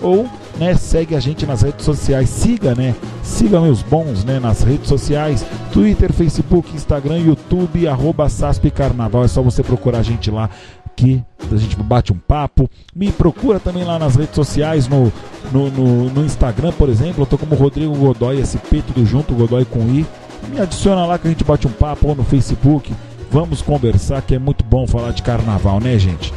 ou 0.01 0.27
né, 0.57 0.75
segue 0.75 1.15
a 1.15 1.19
gente 1.19 1.45
nas 1.45 1.61
redes 1.61 1.85
sociais, 1.85 2.29
siga, 2.29 2.75
né? 2.75 2.93
Siga 3.23 3.59
meus 3.59 3.81
bons, 3.81 4.23
né, 4.23 4.39
nas 4.39 4.61
redes 4.61 4.87
sociais, 4.87 5.45
Twitter, 5.71 6.11
Facebook, 6.11 6.75
Instagram, 6.75 7.19
YouTube, 7.19 7.87
arroba 7.87 8.29
Sasp 8.29 8.69
Carnaval. 8.69 9.23
É 9.23 9.27
só 9.27 9.41
você 9.41 9.63
procurar 9.63 9.99
a 9.99 10.03
gente 10.03 10.29
lá 10.29 10.49
que 10.95 11.23
a 11.51 11.55
gente 11.55 11.75
bate 11.75 12.11
um 12.11 12.17
papo. 12.17 12.69
Me 12.95 13.11
procura 13.11 13.59
também 13.59 13.83
lá 13.83 13.99
nas 13.99 14.15
redes 14.15 14.35
sociais, 14.35 14.87
no, 14.87 15.11
no, 15.51 15.69
no, 15.69 16.09
no 16.09 16.25
Instagram, 16.25 16.71
por 16.73 16.89
exemplo. 16.89 17.23
Eu 17.23 17.27
tô 17.27 17.37
como 17.37 17.55
Rodrigo 17.55 17.95
Godoy, 17.95 18.41
SP, 18.43 18.81
tudo 18.85 19.05
junto, 19.05 19.33
Godoy 19.33 19.65
com 19.65 19.79
I. 19.81 20.05
Me 20.49 20.59
adiciona 20.59 21.05
lá 21.05 21.17
que 21.17 21.27
a 21.27 21.31
gente 21.31 21.43
bate 21.43 21.67
um 21.67 21.71
papo 21.71 22.07
ou 22.07 22.15
no 22.15 22.23
Facebook. 22.23 22.93
Vamos 23.31 23.61
conversar, 23.61 24.21
que 24.21 24.35
é 24.35 24.39
muito 24.39 24.63
bom 24.63 24.85
falar 24.85 25.11
de 25.11 25.23
carnaval, 25.23 25.79
né, 25.79 25.97
gente? 25.97 26.33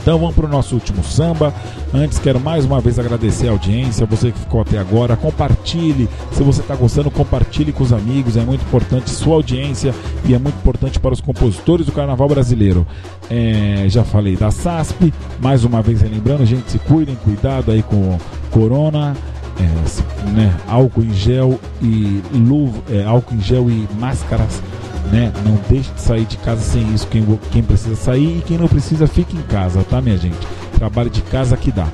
Então 0.00 0.18
vamos 0.18 0.34
para 0.34 0.46
o 0.46 0.48
nosso 0.48 0.74
último 0.74 1.04
samba. 1.04 1.52
Antes 1.92 2.18
quero 2.18 2.40
mais 2.40 2.64
uma 2.64 2.80
vez 2.80 2.98
agradecer 2.98 3.48
a 3.48 3.50
audiência, 3.50 4.06
você 4.06 4.32
que 4.32 4.38
ficou 4.38 4.62
até 4.62 4.78
agora. 4.78 5.16
Compartilhe, 5.16 6.08
se 6.32 6.42
você 6.42 6.62
está 6.62 6.74
gostando, 6.74 7.10
compartilhe 7.10 7.72
com 7.72 7.84
os 7.84 7.92
amigos. 7.92 8.36
É 8.36 8.40
muito 8.40 8.62
importante 8.62 9.10
sua 9.10 9.34
audiência 9.34 9.94
e 10.24 10.34
é 10.34 10.38
muito 10.38 10.56
importante 10.56 10.98
para 10.98 11.12
os 11.12 11.20
compositores 11.20 11.84
do 11.84 11.92
Carnaval 11.92 12.28
brasileiro. 12.28 12.86
É, 13.30 13.84
já 13.88 14.02
falei 14.02 14.36
da 14.36 14.50
SASP, 14.50 15.12
mais 15.38 15.64
uma 15.64 15.82
vez 15.82 16.00
relembrando, 16.00 16.46
gente, 16.46 16.70
se 16.70 16.78
cuidem, 16.78 17.14
cuidado 17.16 17.70
aí 17.70 17.82
com 17.82 18.18
Corona. 18.50 19.14
É, 19.58 20.30
né, 20.30 20.56
álcool 20.66 21.02
em 21.02 21.12
gel 21.12 21.60
e 21.82 22.22
luva, 22.32 22.78
é, 22.88 23.04
álcool 23.04 23.34
em 23.34 23.42
gel 23.42 23.68
e 23.68 23.86
máscaras 23.98 24.62
né? 25.10 25.32
Não 25.44 25.58
deixe 25.68 25.90
de 25.92 26.00
sair 26.00 26.24
de 26.24 26.36
casa 26.38 26.60
sem 26.60 26.92
isso. 26.94 27.06
Quem, 27.08 27.24
quem 27.50 27.62
precisa 27.62 27.96
sair 27.96 28.38
e 28.38 28.42
quem 28.42 28.58
não 28.58 28.68
precisa, 28.68 29.06
fique 29.06 29.36
em 29.36 29.42
casa, 29.42 29.84
tá, 29.84 30.00
minha 30.00 30.16
gente? 30.16 30.38
Trabalho 30.74 31.10
de 31.10 31.22
casa 31.22 31.56
que 31.56 31.70
dá. 31.70 31.86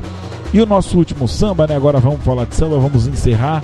E 0.53 0.61
o 0.61 0.67
nosso 0.67 0.97
último 0.97 1.27
samba, 1.27 1.67
né? 1.67 1.77
Agora 1.77 1.99
vamos 1.99 2.23
falar 2.23 2.45
de 2.45 2.55
samba, 2.55 2.79
vamos 2.79 3.07
encerrar. 3.07 3.63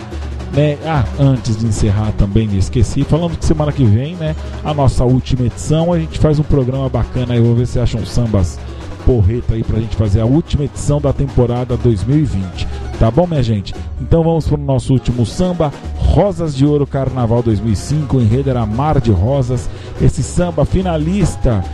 Né? 0.53 0.77
Ah, 0.85 1.05
antes 1.19 1.57
de 1.57 1.65
encerrar 1.65 2.13
também, 2.13 2.55
esqueci. 2.57 3.05
Falando 3.05 3.39
que 3.39 3.45
semana 3.45 3.73
que 3.73 3.85
vem, 3.85 4.15
né? 4.17 4.37
A 4.63 4.75
nossa 4.75 5.05
última 5.05 5.47
edição, 5.47 5.93
a 5.93 5.99
gente 5.99 6.19
faz 6.19 6.39
um 6.39 6.43
programa 6.43 6.89
bacana 6.89 7.35
aí. 7.35 7.41
Vou 7.41 7.55
ver 7.55 7.67
se 7.67 7.79
acham 7.79 8.05
sambas 8.05 8.59
porreta 9.05 9.55
aí 9.55 9.63
pra 9.63 9.81
gente 9.81 9.97
fazer 9.97 10.21
a 10.21 10.27
última 10.27 10.65
edição 10.65 11.01
da 11.01 11.13
temporada 11.13 11.77
2020. 11.77 12.67
Tá 12.99 13.11
bom, 13.11 13.27
minha 13.27 13.43
gente? 13.43 13.75
Então 14.01 14.23
vamos 14.23 14.47
pro 14.47 14.57
nosso 14.57 14.93
último 14.93 15.27
samba, 15.27 15.73
Rosas 15.97 16.55
de 16.55 16.65
Ouro 16.65 16.87
Carnaval 16.87 17.43
2005, 17.43 18.21
enredo 18.21 18.51
era 18.51 18.65
Mar 18.67 19.01
de 19.01 19.11
Rosas. 19.11 19.69
Esse 20.01 20.23
samba 20.23 20.65
finalista, 20.65 21.65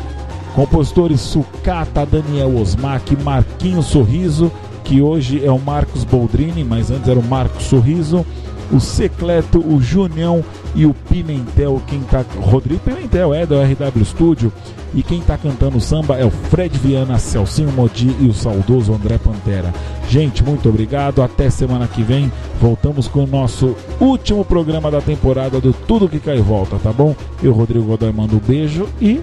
compositores 0.54 1.20
Sucata, 1.20 2.06
Daniel 2.06 2.56
Osmac, 2.56 3.16
Marquinhos 3.22 3.86
Sorriso, 3.86 4.50
que 4.84 5.02
hoje 5.02 5.44
é 5.44 5.50
o 5.50 5.58
Marcos 5.58 6.04
Boldrini, 6.04 6.64
mas 6.64 6.90
antes 6.90 7.08
era 7.08 7.20
o 7.20 7.22
Marcos 7.22 7.64
Sorriso. 7.64 8.24
O 8.72 8.80
Secleto, 8.80 9.58
o 9.58 9.80
Junião 9.80 10.44
e 10.74 10.86
o 10.86 10.94
Pimentel. 10.94 11.82
Quem 11.86 12.00
tá. 12.00 12.24
Rodrigo 12.40 12.80
Pimentel 12.80 13.34
é 13.34 13.46
do 13.46 13.54
RW 13.54 14.04
Studio. 14.04 14.52
E 14.94 15.02
quem 15.02 15.20
tá 15.20 15.36
cantando 15.36 15.80
samba 15.80 16.16
é 16.16 16.24
o 16.24 16.30
Fred 16.30 16.78
Viana, 16.78 17.18
Celcinho 17.18 17.70
Modi 17.72 18.14
e 18.20 18.26
o 18.26 18.32
saudoso 18.32 18.92
André 18.92 19.18
Pantera. 19.18 19.72
Gente, 20.08 20.42
muito 20.42 20.68
obrigado. 20.68 21.22
Até 21.22 21.50
semana 21.50 21.86
que 21.86 22.02
vem. 22.02 22.32
Voltamos 22.60 23.06
com 23.06 23.24
o 23.24 23.26
nosso 23.26 23.76
último 24.00 24.44
programa 24.44 24.90
da 24.90 25.00
temporada 25.00 25.60
do 25.60 25.72
Tudo 25.72 26.08
Que 26.08 26.18
Cai 26.18 26.38
e 26.38 26.42
Volta, 26.42 26.78
tá 26.78 26.92
bom? 26.92 27.14
Eu, 27.42 27.52
Rodrigo 27.52 27.84
Godoy, 27.84 28.12
mando 28.12 28.36
um 28.36 28.40
beijo 28.40 28.88
e 29.00 29.20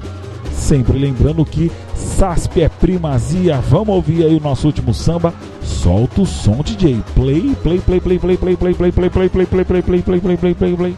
sempre 0.56 0.98
lembrando 0.98 1.46
que 1.46 1.72
SASP 1.94 2.62
é 2.62 2.70
primazia. 2.70 3.60
Vamos 3.70 3.90
ouvir 3.90 4.26
aí 4.26 4.36
o 4.36 4.40
nosso 4.40 4.68
último 4.68 4.94
samba. 4.94 5.34
Solta 5.62 6.22
o 6.22 6.26
som, 6.26 6.62
DJ. 6.64 7.02
Play, 7.14 7.56
play, 7.62 7.80
play, 7.80 8.00
play, 8.00 8.20
play, 8.20 8.38
play, 8.38 8.56
play, 8.56 8.74
play, 8.74 8.92
play, 8.92 9.10
play, 9.10 9.30
play, 9.30 9.46
play, 9.46 9.66
play, 9.66 9.82
play, 9.82 10.02
play, 10.02 10.20
play, 10.22 10.38
play, 10.38 10.54
play, 10.56 10.76
play. 10.76 10.96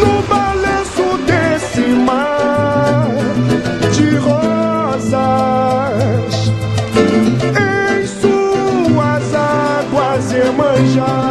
No 0.00 0.22
balanço 0.28 1.18
desse 1.26 1.80
mar 1.80 3.08
de 3.92 4.16
rosas, 4.16 5.14
em 7.60 8.06
suas 8.06 9.34
águas 9.34 10.32
emanjar, 10.32 11.23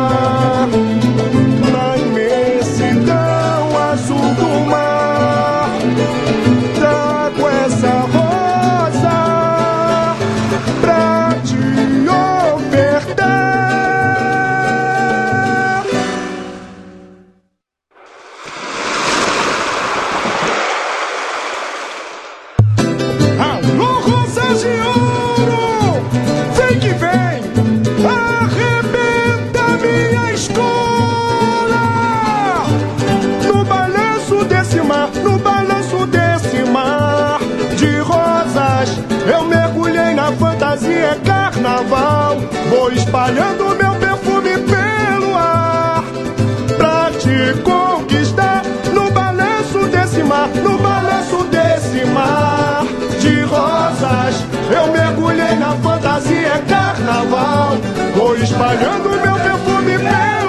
espalhando 43.13 43.75
meu 43.75 43.93
perfume 43.93 44.57
pelo 44.57 45.35
ar 45.35 46.03
pra 46.75 47.11
te 47.11 47.61
conquistar 47.61 48.63
no 48.91 49.11
balanço 49.11 49.85
desse 49.85 50.23
mar, 50.23 50.47
no 50.47 50.79
balanço 50.79 51.43
desse 51.43 52.03
mar 52.05 52.83
de 53.21 53.41
rosas. 53.43 54.43
Eu 54.75 54.91
mergulhei 54.91 55.55
na 55.57 55.75
fantasia 55.75 56.59
carnaval, 56.67 57.77
vou 58.15 58.35
espalhando 58.35 59.09
meu 59.21 59.35
perfume 59.35 59.99
pelo 59.99 60.42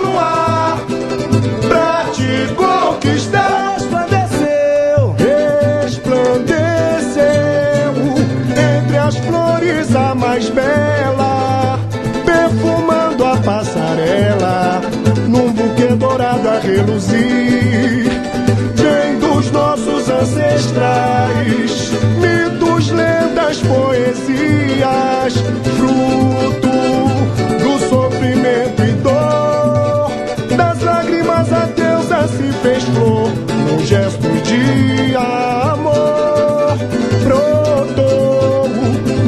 reluzir. 16.75 18.05
Vem 18.75 19.19
dos 19.19 19.51
nossos 19.51 20.09
ancestrais, 20.09 21.93
mitos, 22.21 22.91
lendas, 22.91 23.59
poesias, 23.63 25.35
fruto 25.77 26.75
do 27.63 27.89
sofrimento 27.89 28.83
e 28.83 28.93
dor. 29.03 30.11
Das 30.57 30.81
lágrimas 30.83 31.53
a 31.53 31.67
deusa 31.67 32.29
se 32.29 32.53
fez 32.63 32.83
flor, 32.85 33.31
num 33.69 33.87
gesto 33.87 34.29
de 34.43 35.17
amor. 35.17 36.77
Brotou 37.25 38.69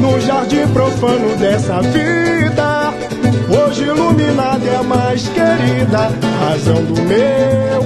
no 0.01 0.19
jardim 0.19 0.67
profano 0.73 1.35
dessa 1.37 1.81
vida. 1.81 2.76
Iluminada 4.27 4.65
é 4.65 4.75
a 4.75 4.83
mais 4.83 5.25
querida, 5.29 6.11
razão 6.41 6.83
do 6.83 7.01
meu 7.01 7.83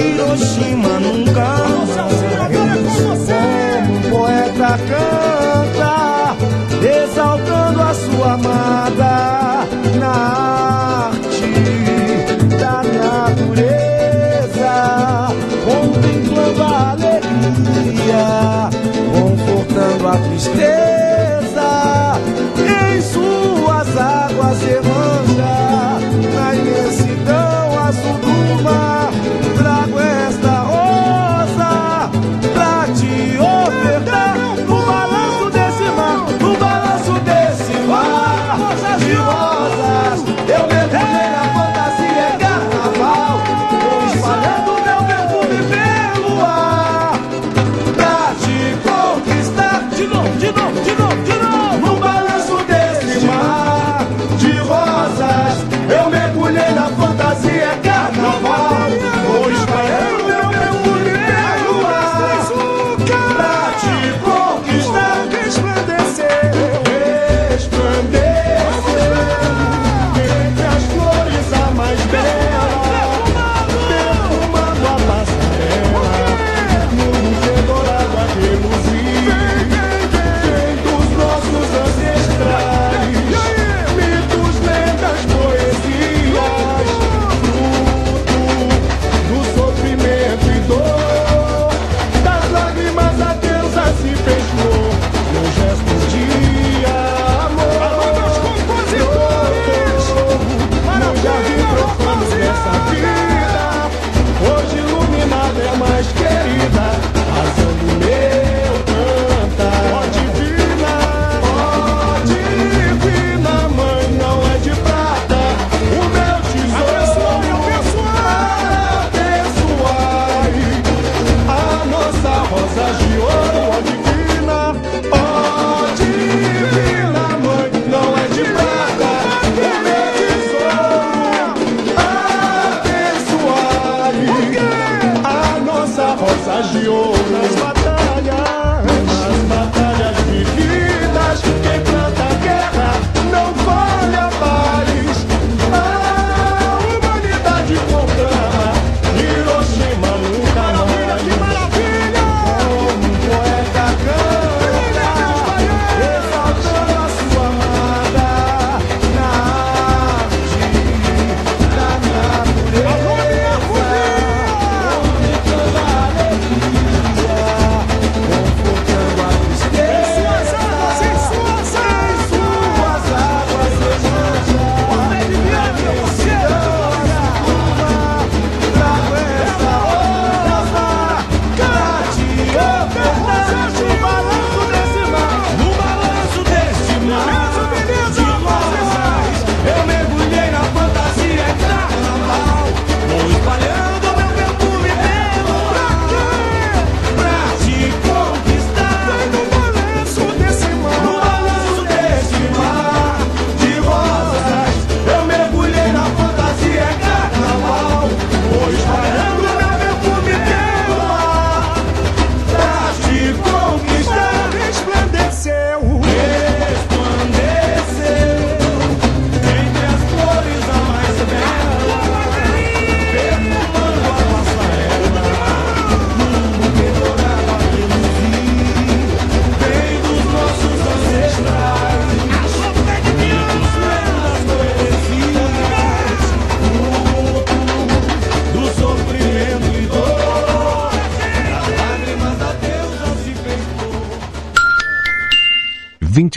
Hiroshima 0.00 0.98
nunca 1.00 1.59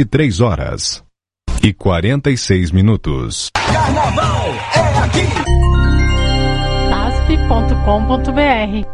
23 0.04 0.42
horas 0.42 1.04
e 1.62 1.74
46 1.74 2.72
minutos. 2.72 3.50
asp.com.br 6.92 8.94